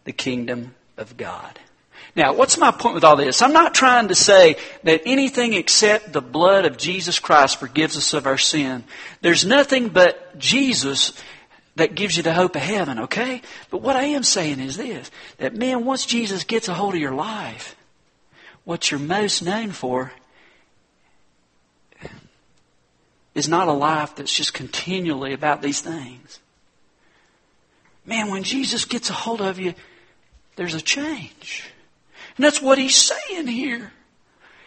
the 0.04 0.12
kingdom 0.12 0.74
of 0.96 1.16
God. 1.16 1.58
Now, 2.16 2.34
what's 2.34 2.58
my 2.58 2.72
point 2.72 2.96
with 2.96 3.04
all 3.04 3.16
this? 3.16 3.42
I'm 3.42 3.52
not 3.52 3.74
trying 3.74 4.08
to 4.08 4.14
say 4.14 4.56
that 4.82 5.02
anything 5.06 5.54
except 5.54 6.12
the 6.12 6.20
blood 6.20 6.64
of 6.64 6.76
Jesus 6.76 7.20
Christ 7.20 7.60
forgives 7.60 7.96
us 7.96 8.12
of 8.12 8.26
our 8.26 8.38
sin. 8.38 8.82
There's 9.20 9.44
nothing 9.44 9.88
but 9.88 10.36
Jesus 10.36 11.12
that 11.76 11.94
gives 11.94 12.16
you 12.16 12.24
the 12.24 12.34
hope 12.34 12.56
of 12.56 12.62
heaven, 12.62 12.98
okay? 13.00 13.40
But 13.70 13.82
what 13.82 13.94
I 13.94 14.04
am 14.04 14.24
saying 14.24 14.58
is 14.58 14.76
this 14.76 15.10
that 15.36 15.54
man, 15.54 15.84
once 15.84 16.06
Jesus 16.06 16.42
gets 16.42 16.66
a 16.66 16.74
hold 16.74 16.94
of 16.94 17.00
your 17.00 17.14
life, 17.14 17.76
what 18.64 18.90
you're 18.90 19.00
most 19.00 19.42
known 19.42 19.70
for 19.70 20.12
is 23.34 23.48
not 23.48 23.68
a 23.68 23.72
life 23.72 24.16
that's 24.16 24.32
just 24.32 24.54
continually 24.54 25.32
about 25.32 25.62
these 25.62 25.80
things. 25.80 26.40
Man, 28.04 28.30
when 28.30 28.42
Jesus 28.42 28.84
gets 28.84 29.10
a 29.10 29.12
hold 29.12 29.40
of 29.40 29.58
you, 29.58 29.74
there's 30.56 30.74
a 30.74 30.80
change. 30.80 31.70
And 32.36 32.44
that's 32.44 32.62
what 32.62 32.78
he's 32.78 32.96
saying 32.96 33.46
here. 33.46 33.92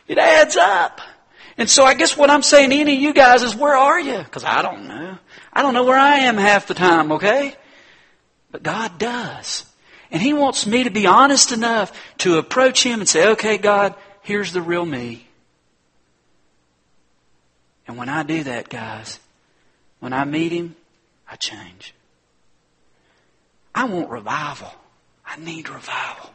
It 0.08 0.18
adds 0.18 0.56
up. 0.58 1.02
And 1.58 1.70
so 1.70 1.84
I 1.84 1.96
guess 1.96 2.16
what 2.16 2.30
I'm 2.30 2.44
saying 2.44 2.70
to 2.70 2.76
any 2.76 2.96
of 2.96 3.02
you 3.02 3.14
guys 3.14 3.44
is, 3.44 3.56
where 3.56 3.76
are 3.76 4.00
you? 4.00 4.18
Because 4.18 4.44
I 4.44 4.62
don't 4.62 4.88
know. 4.88 5.18
I 5.52 5.62
don't 5.62 5.74
know 5.74 5.84
where 5.84 5.98
I 5.98 6.20
am 6.20 6.38
half 6.38 6.68
the 6.68 6.74
time, 6.74 7.12
okay? 7.14 7.56
But 8.52 8.64
God 8.64 8.98
does. 8.98 9.66
And 10.12 10.22
He 10.22 10.34
wants 10.34 10.68
me 10.68 10.84
to 10.84 10.90
be 10.90 11.08
honest 11.08 11.52
enough 11.52 11.98
to 12.20 12.38
approach 12.38 12.84
Him 12.84 13.00
and 13.00 13.10
say, 13.10 13.30
okay, 13.30 13.58
God, 13.58 13.96
here's 14.22 14.54
the 14.54 14.62
real 14.62 14.86
me. 14.86 15.28
And 17.92 17.98
when 17.98 18.08
I 18.08 18.24
do 18.24 18.46
that, 18.46 18.70
guys, 18.70 19.20
when 20.00 20.14
I 20.14 20.24
meet 20.24 20.54
Him, 20.54 20.78
I 21.30 21.36
change. 21.36 21.94
I 23.76 23.84
want 23.84 24.10
revival. 24.10 24.72
I 25.26 25.36
need 25.36 25.68
revival. 25.68 26.30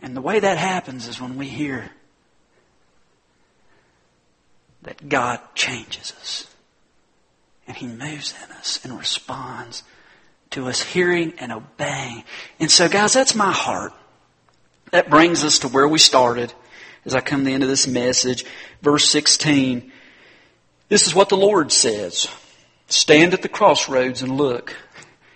And 0.00 0.16
the 0.16 0.20
way 0.20 0.38
that 0.38 0.56
happens 0.56 1.08
is 1.08 1.20
when 1.20 1.36
we 1.36 1.48
hear 1.48 1.90
that 4.82 5.08
God 5.08 5.40
changes 5.56 6.12
us. 6.20 6.46
And 7.66 7.76
He 7.76 7.88
moves 7.88 8.36
in 8.44 8.52
us 8.52 8.78
and 8.84 8.96
responds 8.96 9.82
to 10.50 10.68
us 10.68 10.80
hearing 10.80 11.34
and 11.40 11.50
obeying. 11.50 12.22
And 12.60 12.70
so, 12.70 12.88
guys, 12.88 13.14
that's 13.14 13.34
my 13.34 13.50
heart. 13.50 13.92
That 14.92 15.10
brings 15.10 15.42
us 15.42 15.58
to 15.58 15.68
where 15.68 15.88
we 15.88 15.98
started 15.98 16.54
as 17.04 17.14
I 17.14 17.20
come 17.20 17.40
to 17.40 17.44
the 17.46 17.54
end 17.54 17.62
of 17.62 17.68
this 17.68 17.86
message. 17.86 18.44
Verse 18.82 19.08
16. 19.08 19.90
This 20.88 21.06
is 21.06 21.14
what 21.14 21.28
the 21.28 21.36
Lord 21.36 21.72
says. 21.72 22.28
Stand 22.88 23.34
at 23.34 23.42
the 23.42 23.48
crossroads 23.48 24.22
and 24.22 24.36
look. 24.36 24.74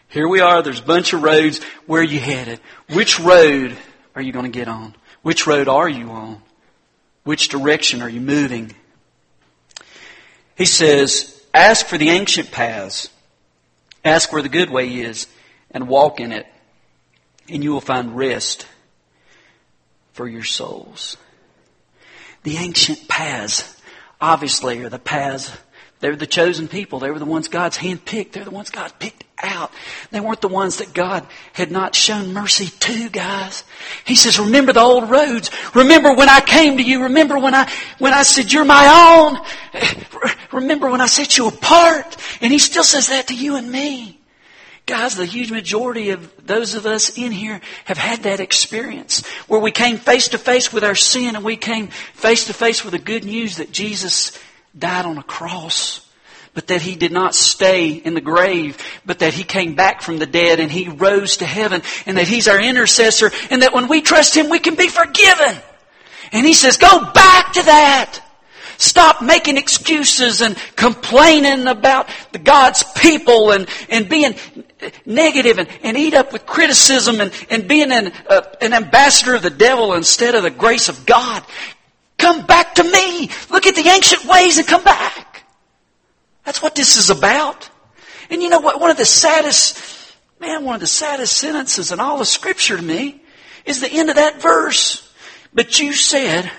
Here 0.09 0.29
we 0.29 0.41
are. 0.41 0.63
There's 0.63 0.81
a 0.81 0.85
bunch 0.85 1.13
of 1.13 1.23
roads. 1.23 1.63
Where 1.87 2.01
are 2.01 2.05
you 2.05 2.21
headed? 2.21 2.61
Which 2.93 3.19
road 3.21 3.77
are 4.15 4.23
you 4.23 4.33
going 4.33 4.51
to 4.51 4.59
get 4.59 4.69
on? 4.69 4.95
Which 5.23 5.47
road 5.47 5.69
are 5.69 5.89
you 5.89 6.11
on? 6.11 6.43
Which 7.23 7.49
direction 7.49 8.03
are 8.03 8.09
you 8.09 8.21
moving? 8.21 8.75
He 10.57 10.67
says, 10.67 11.43
ask 11.53 11.87
for 11.87 11.99
the 11.99 12.11
ancient 12.11 12.51
paths. 12.51 13.09
Ask 14.05 14.33
where 14.33 14.43
the 14.43 14.49
good 14.49 14.71
way 14.71 14.89
is 14.89 15.27
and 15.71 15.89
walk 15.89 16.21
in 16.21 16.31
it 16.31 16.47
and 17.49 17.63
you 17.63 17.73
will 17.73 17.81
find 17.81 18.17
rest 18.17 18.67
for 20.13 20.29
your 20.29 20.45
souls. 20.45 21.17
The 22.45 22.57
ancient 22.57 23.09
paths, 23.09 23.79
obviously, 24.21 24.83
are 24.85 24.89
the 24.89 24.99
paths 24.99 25.51
they 26.05 26.11
were 26.11 26.17
the 26.17 26.27
chosen 26.27 26.69
people. 26.69 26.99
They 26.99 27.11
were 27.11 27.19
the 27.19 27.25
ones 27.25 27.49
God's 27.49 27.79
handpicked. 27.79 28.33
They're 28.33 28.45
the 28.45 28.51
ones 28.51 28.69
God 28.69 28.93
picked 28.99 29.25
out. 29.43 29.73
They 30.11 30.21
weren't 30.21 30.43
the 30.43 30.49
ones 30.49 30.77
that 30.77 30.93
God 30.93 31.27
had 31.55 31.71
not 31.71 31.95
shown 31.95 32.35
mercy 32.35 32.67
to, 32.67 33.09
guys. 33.09 33.65
He 34.05 34.15
says, 34.15 34.39
remember 34.39 34.75
the 34.75 34.83
old 34.83 35.09
roads. 35.09 35.51
Remember 35.75 36.13
when 36.13 36.29
I 36.29 36.41
came 36.41 36.77
to 36.77 36.83
you. 36.83 37.05
Remember 37.05 37.39
when 37.39 37.55
I, 37.55 37.73
when 37.99 38.13
I 38.13 38.23
said 38.23 38.53
you're 38.53 38.67
my 38.67 39.39
own. 39.73 39.83
Remember 40.53 40.91
when 40.91 41.01
I 41.01 41.07
set 41.07 41.39
you 41.39 41.49
apart. 41.49 42.19
And 42.43 42.53
He 42.53 42.59
still 42.59 42.85
says 42.85 43.07
that 43.07 43.29
to 43.29 43.35
you 43.35 43.57
and 43.57 43.73
me. 43.73 44.21
Guys, 44.87 45.17
the 45.17 45.25
huge 45.25 45.51
majority 45.51 46.11
of 46.11 46.47
those 46.47 46.75
of 46.75 46.85
us 46.85 47.17
in 47.17 47.33
here 47.33 47.61
have 47.87 47.97
had 47.97 48.25
that 48.25 48.41
experience 48.41 49.27
where 49.49 49.61
we 49.61 49.71
came 49.71 49.97
face 49.97 50.29
to 50.29 50.39
face 50.39 50.75
with 50.75 50.85
our 50.85 50.95
sin 50.95 51.37
and 51.37 51.45
we 51.45 51.57
came 51.57 51.89
face 51.89 52.47
to 52.47 52.53
face 52.53 52.85
with 52.85 52.93
the 52.93 52.99
good 52.99 53.25
news 53.25 53.57
that 53.57 53.73
Jesus 53.73 54.39
died 54.79 55.07
on 55.07 55.17
a 55.17 55.23
cross, 55.23 56.07
but 56.53 56.67
that 56.67 56.83
he 56.83 56.97
did 56.97 57.13
not 57.13 57.35
stay 57.35 57.93
in 57.93 58.13
the 58.13 58.21
grave, 58.21 58.77
but 59.07 59.21
that 59.21 59.33
he 59.33 59.43
came 59.43 59.75
back 59.75 60.03
from 60.03 60.19
the 60.19 60.27
dead 60.27 60.61
and 60.61 60.71
he 60.71 60.89
rose 60.89 61.39
to 61.39 61.47
heaven 61.47 61.81
and 62.05 62.19
that 62.19 62.29
he's 62.29 62.47
our 62.47 62.61
intercessor 62.61 63.31
and 63.51 63.63
that 63.63 63.73
when 63.73 63.89
we 63.89 64.03
trust 64.03 64.37
him, 64.37 64.51
we 64.51 64.59
can 64.59 64.75
be 64.75 64.89
forgiven. 64.89 65.57
And 66.31 66.47
he 66.47 66.53
says, 66.53 66.77
go 66.77 67.11
back 67.13 67.55
to 67.55 67.63
that. 67.63 68.21
Stop 68.77 69.23
making 69.23 69.57
excuses 69.57 70.43
and 70.43 70.57
complaining 70.77 71.69
about 71.69 72.09
God's 72.43 72.83
people 72.97 73.53
and, 73.53 73.69
and 73.89 74.09
being 74.09 74.35
negative 75.07 75.59
and, 75.59 75.69
and 75.83 75.97
eat 75.97 76.15
up 76.15 76.33
with 76.33 76.47
criticism 76.47 77.21
and, 77.21 77.33
and 77.51 77.69
being 77.69 77.93
an, 77.93 78.13
uh, 78.29 78.43
an 78.61 78.73
ambassador 78.73 79.35
of 79.35 79.43
the 79.43 79.51
devil 79.51 79.95
instead 79.95 80.35
of 80.35 80.43
the 80.43 80.51
grace 80.51 80.89
of 80.89 81.07
God. 81.07 81.43
Come 82.19 82.47
back 82.47 82.77
to 82.77 82.85
me. 82.85 83.31
Look 83.51 83.67
at 83.67 83.75
the 83.75 83.89
ancient 83.89 84.25
ways 84.25 84.59
and 84.59 84.67
come 84.67 84.85
back. 84.85 85.45
That's 86.45 86.63
what 86.63 86.75
this 86.75 86.97
is 86.97 87.11
about. 87.11 87.69
And 88.31 88.43
you 88.43 88.49
know 88.49 88.61
what? 88.61 88.81
One 88.81 88.91
of 88.91 88.97
the 88.97 89.05
saddest, 89.05 89.79
man, 90.41 90.65
one 90.65 90.75
of 90.75 90.81
the 90.81 90.87
saddest 90.87 91.37
sentences 91.37 91.93
in 91.93 92.01
all 92.01 92.21
of 92.21 92.27
scripture 92.27 92.77
to 92.77 92.83
me 92.83 93.21
is 93.65 93.81
the 93.81 93.91
end 93.91 94.11
of 94.11 94.17
that 94.17 94.41
verse. 94.41 95.11
But 95.53 95.79
you 95.81 95.93
said, 95.93 96.51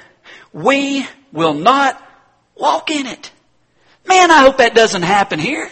we 0.54 1.08
will 1.32 1.54
not 1.54 2.02
walk 2.56 2.90
in 2.90 3.06
it. 3.06 3.32
Man, 4.08 4.32
I 4.32 4.40
hope 4.40 4.58
that 4.58 4.76
doesn't 4.76 5.02
happen 5.02 5.40
here. 5.40 5.70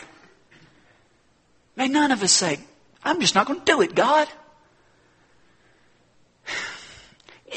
May 1.76 1.88
none 1.88 2.12
of 2.12 2.22
us 2.24 2.32
say, 2.32 2.60
I'm 3.04 3.20
just 3.20 3.36
not 3.36 3.48
going 3.48 3.60
to 3.60 3.66
do 3.66 3.82
it, 3.82 3.96
God. 3.96 4.28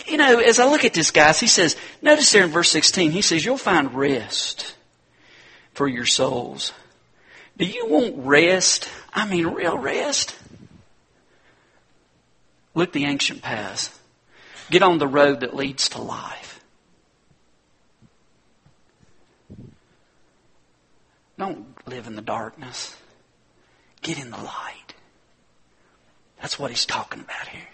you 0.07 0.17
know, 0.17 0.39
as 0.39 0.59
I 0.59 0.69
look 0.71 0.85
at 0.85 0.95
this, 0.95 1.11
guys, 1.11 1.39
he 1.39 1.47
says, 1.47 1.77
notice 2.03 2.33
there 2.33 2.45
in 2.45 2.51
verse 2.51 2.71
16, 2.71 3.11
he 3.11 3.23
says, 3.23 3.45
you'll 3.45 3.59
find 3.59 3.95
rest 3.95 4.75
for 5.75 5.87
your 5.87 6.07
souls. 6.07 6.73
Do 7.57 7.65
you 7.65 7.87
want 7.87 8.15
rest? 8.19 8.89
I 9.13 9.27
mean, 9.27 9.47
real 9.47 9.79
rest? 9.79 10.37
Look 12.75 12.93
the 12.93 13.05
ancient 13.05 13.43
paths. 13.43 13.99
Get 14.71 14.83
on 14.83 14.99
the 14.99 15.09
road 15.09 15.41
that 15.41 15.55
leads 15.55 15.89
to 15.91 16.03
life. 16.03 16.61
Don't 21.39 21.67
live 21.87 22.07
in 22.07 22.17
the 22.17 22.23
darkness. 22.23 22.97
Get 24.07 24.21
in 24.21 24.31
the 24.31 24.37
light. 24.37 24.95
That's 26.40 26.61
what 26.61 26.71
he's 26.71 26.87
talking 26.87 27.19
about 27.19 27.49
here. 27.49 27.66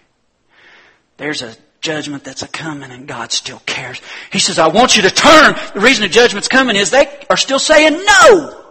There's 1.17 1.43
a 1.43 1.55
judgment 1.79 2.23
that's 2.23 2.41
a 2.41 2.47
coming 2.47 2.89
and 2.89 3.07
God 3.07 3.31
still 3.31 3.61
cares. 3.67 4.01
He 4.31 4.39
says, 4.39 4.57
I 4.57 4.69
want 4.69 4.95
you 4.95 5.03
to 5.03 5.11
turn. 5.11 5.53
The 5.75 5.79
reason 5.79 6.01
the 6.01 6.09
judgment's 6.09 6.47
coming 6.47 6.75
is 6.75 6.89
they 6.89 7.05
are 7.29 7.37
still 7.37 7.59
saying 7.59 8.03
no. 8.03 8.65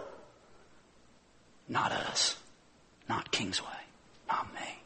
Not 1.69 1.93
us. 1.93 2.35
Not 3.07 3.31
Kingsway. 3.31 3.69
Not 4.27 4.53
me. 4.53 4.77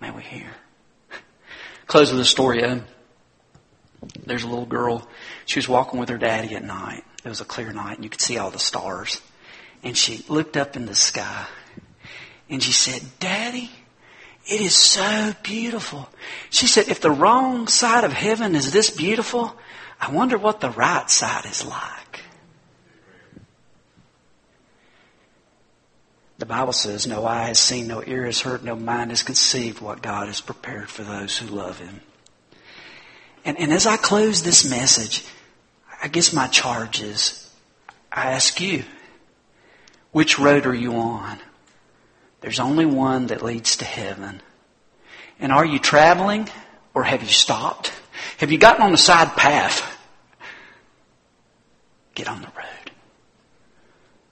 May 0.00 0.12
we 0.12 0.22
hear. 0.22 0.52
Close 1.88 2.12
with 2.12 2.20
a 2.20 2.24
story 2.24 2.62
of 2.62 2.84
there's 4.24 4.44
a 4.44 4.48
little 4.48 4.66
girl. 4.66 5.08
She 5.46 5.58
was 5.58 5.68
walking 5.68 5.98
with 5.98 6.10
her 6.10 6.18
daddy 6.18 6.54
at 6.54 6.62
night. 6.62 7.02
It 7.24 7.28
was 7.28 7.40
a 7.40 7.44
clear 7.44 7.72
night 7.72 7.96
and 7.96 8.04
you 8.04 8.10
could 8.10 8.20
see 8.20 8.38
all 8.38 8.52
the 8.52 8.60
stars. 8.60 9.20
And 9.82 9.96
she 9.96 10.24
looked 10.28 10.56
up 10.56 10.76
in 10.76 10.86
the 10.86 10.94
sky 10.94 11.46
and 12.48 12.62
she 12.62 12.72
said, 12.72 13.02
Daddy, 13.18 13.70
it 14.46 14.60
is 14.60 14.74
so 14.74 15.34
beautiful. 15.42 16.08
She 16.50 16.66
said, 16.66 16.88
if 16.88 17.00
the 17.00 17.10
wrong 17.10 17.66
side 17.66 18.04
of 18.04 18.12
heaven 18.12 18.54
is 18.54 18.72
this 18.72 18.90
beautiful, 18.90 19.54
I 20.00 20.10
wonder 20.12 20.38
what 20.38 20.60
the 20.60 20.70
right 20.70 21.10
side 21.10 21.46
is 21.46 21.64
like. 21.64 22.20
The 26.38 26.46
Bible 26.46 26.74
says, 26.74 27.06
no 27.06 27.24
eye 27.24 27.44
has 27.44 27.58
seen, 27.58 27.88
no 27.88 28.02
ear 28.06 28.26
has 28.26 28.40
heard, 28.40 28.62
no 28.62 28.76
mind 28.76 29.10
has 29.10 29.22
conceived 29.22 29.80
what 29.80 30.02
God 30.02 30.26
has 30.26 30.40
prepared 30.40 30.90
for 30.90 31.02
those 31.02 31.36
who 31.36 31.46
love 31.46 31.78
Him. 31.78 32.00
And, 33.44 33.58
and 33.58 33.72
as 33.72 33.86
I 33.86 33.96
close 33.96 34.42
this 34.42 34.68
message, 34.68 35.24
I 36.02 36.08
guess 36.08 36.32
my 36.32 36.46
charge 36.48 37.00
is, 37.00 37.50
I 38.12 38.32
ask 38.32 38.60
you, 38.60 38.84
which 40.12 40.38
road 40.38 40.66
are 40.66 40.74
you 40.74 40.94
on? 40.94 41.38
There's 42.40 42.60
only 42.60 42.86
one 42.86 43.26
that 43.26 43.42
leads 43.42 43.76
to 43.78 43.84
heaven. 43.84 44.40
And 45.38 45.52
are 45.52 45.64
you 45.64 45.78
traveling 45.78 46.48
or 46.94 47.02
have 47.02 47.22
you 47.22 47.28
stopped? 47.28 47.92
Have 48.38 48.52
you 48.52 48.58
gotten 48.58 48.82
on 48.82 48.92
the 48.92 48.98
side 48.98 49.36
path? 49.36 49.98
Get 52.14 52.28
on 52.28 52.40
the 52.40 52.48
road. 52.48 52.90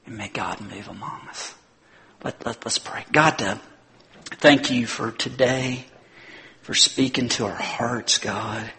And 0.07 0.17
may 0.17 0.29
God 0.29 0.61
move 0.61 0.89
among 0.89 1.29
us. 1.29 1.55
Let, 2.23 2.45
let, 2.47 2.65
let's 2.65 2.79
pray. 2.79 3.05
God, 3.13 3.41
uh, 3.43 3.59
thank 4.25 4.71
you 4.71 4.87
for 4.87 5.11
today, 5.11 5.85
for 6.63 6.75
speaking 6.75 7.29
to 7.31 7.45
our 7.45 7.55
hearts, 7.55 8.19
God. 8.19 8.71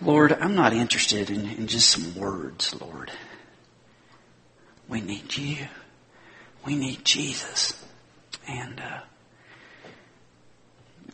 Lord, 0.00 0.32
I'm 0.32 0.54
not 0.54 0.72
interested 0.72 1.30
in, 1.30 1.48
in 1.48 1.66
just 1.66 1.90
some 1.90 2.14
words, 2.14 2.78
Lord. 2.80 3.10
We 4.88 5.00
need 5.00 5.36
you. 5.36 5.66
We 6.64 6.76
need 6.76 7.04
Jesus. 7.04 7.82
And 8.48 8.80
uh, 8.80 9.00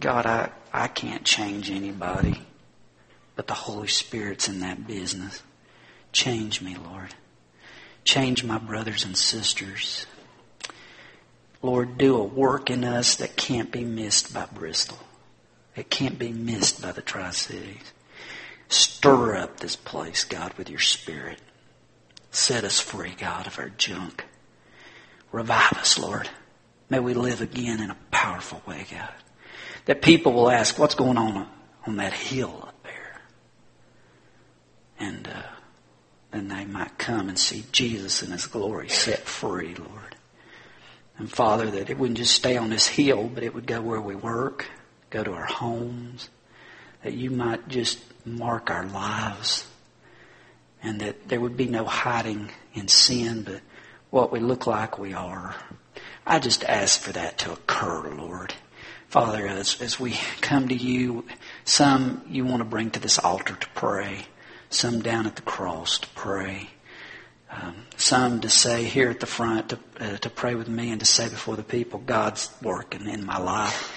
God, 0.01 0.27
I, 0.27 0.51
I 0.73 0.89
can't 0.89 1.25
change 1.25 1.71
anybody, 1.71 2.43
but 3.37 3.47
the 3.47 3.55
Holy 3.55 3.89
Spirit's 3.89 4.49
in 4.49 4.61
that 4.61 4.87
business. 4.87 5.43
Change 6.13 6.63
me, 6.63 6.77
Lord. 6.77 7.15
Change 8.05 8.45
my 8.45 8.59
brothers 8.59 9.05
and 9.05 9.17
sisters. 9.17 10.07
Lord, 11.63 11.99
do 11.99 12.17
a 12.17 12.25
work 12.25 12.71
in 12.71 12.85
us 12.85 13.17
that 13.17 13.37
can't 13.37 13.71
be 13.71 13.85
missed 13.85 14.33
by 14.33 14.47
Bristol. 14.47 14.99
It 15.77 15.91
can't 15.91 16.19
be 16.19 16.33
missed 16.33 16.81
by 16.81 16.93
the 16.93 17.03
Tri 17.03 17.31
Cities. 17.31 17.93
Stir 18.69 19.37
up 19.37 19.61
this 19.61 19.77
place, 19.77 20.25
God, 20.25 20.55
with 20.55 20.71
your 20.71 20.81
Spirit. 20.81 21.41
Set 22.31 22.64
us 22.64 22.79
free, 22.81 23.14
God, 23.19 23.47
of 23.47 23.59
our 23.59 23.71
junk. 23.71 24.25
Revive 25.33 25.73
us, 25.75 25.99
Lord. 25.99 26.29
May 26.88 27.01
we 27.01 27.14
live 27.14 27.40
again 27.40 27.81
in 27.81 27.90
a 27.90 27.97
powerful 28.11 28.62
way, 28.66 28.87
God. 28.90 29.12
That 29.87 30.03
people 30.03 30.33
will 30.33 30.51
ask, 30.51 30.79
what's 30.79 30.95
going 30.95 31.19
on 31.19 31.49
on 31.87 31.97
that 31.97 32.12
hill 32.12 32.64
up 32.66 32.83
there? 32.83 33.21
And 34.99 35.29
uh, 35.29 35.43
then 36.31 36.49
they 36.49 36.64
might 36.64 36.99
come 36.99 37.29
and 37.29 37.38
see 37.38 37.64
Jesus 37.73 38.23
in 38.23 38.31
His 38.31 38.47
glory 38.47 38.88
set 38.88 39.21
free, 39.21 39.75
Lord. 39.75 40.16
And 41.19 41.31
Father, 41.31 41.71
that 41.71 41.90
it 41.90 41.99
wouldn't 41.99 42.19
just 42.19 42.35
stay 42.35 42.57
on 42.57 42.71
this 42.71 42.87
hill, 42.87 43.31
but 43.33 43.43
it 43.43 43.55
would 43.55 43.66
go 43.66 43.81
where 43.81 44.01
we 44.01 44.14
work, 44.14 44.66
go 45.11 45.23
to 45.23 45.33
our 45.33 45.47
homes, 45.47 46.31
that 47.03 47.12
you 47.12 47.31
might 47.31 47.69
just 47.69 47.99
mark 48.25 48.71
our 48.71 48.87
lives, 48.87 49.66
and 50.83 51.01
that 51.01 51.29
there 51.29 51.40
would 51.40 51.57
be 51.57 51.66
no 51.66 51.85
hiding 51.85 52.51
in 52.75 52.88
sin, 52.88 53.43
but 53.43 53.61
what 54.11 54.33
we 54.33 54.40
look 54.40 54.66
like 54.66 54.99
we 54.99 55.14
are. 55.14 55.55
I 56.27 56.38
just 56.38 56.64
ask 56.64 57.01
for 57.01 57.12
that 57.12 57.38
to 57.38 57.53
occur, 57.53 58.09
Lord. 58.09 58.55
Father, 59.09 59.47
as, 59.47 59.81
as 59.81 59.99
we 59.99 60.12
come 60.40 60.69
to 60.69 60.75
you, 60.75 61.25
some 61.64 62.23
you 62.29 62.45
want 62.45 62.61
to 62.61 62.64
bring 62.64 62.90
to 62.93 63.01
this 63.01 63.19
altar 63.19 63.57
to 63.57 63.69
pray, 63.71 64.27
some 64.69 65.01
down 65.03 65.27
at 65.27 65.37
the 65.37 65.43
cross 65.43 65.99
to 65.99 66.09
pray, 66.11 66.71
um, 67.51 67.75
some 67.97 68.40
to 68.40 68.49
say 68.49 68.85
here 68.85 69.11
at 69.11 69.19
the 69.19 69.27
front 69.27 69.71
to, 69.71 69.79
uh, 69.99 70.16
to 70.19 70.31
pray 70.31 70.55
with 70.55 70.69
me 70.69 70.93
and 70.93 71.01
to 71.01 71.07
say 71.07 71.29
before 71.29 71.57
the 71.57 71.64
people, 71.64 71.99
God's 71.99 72.49
working 72.62 73.09
in 73.09 73.27
my 73.27 73.38
life. 73.38 73.93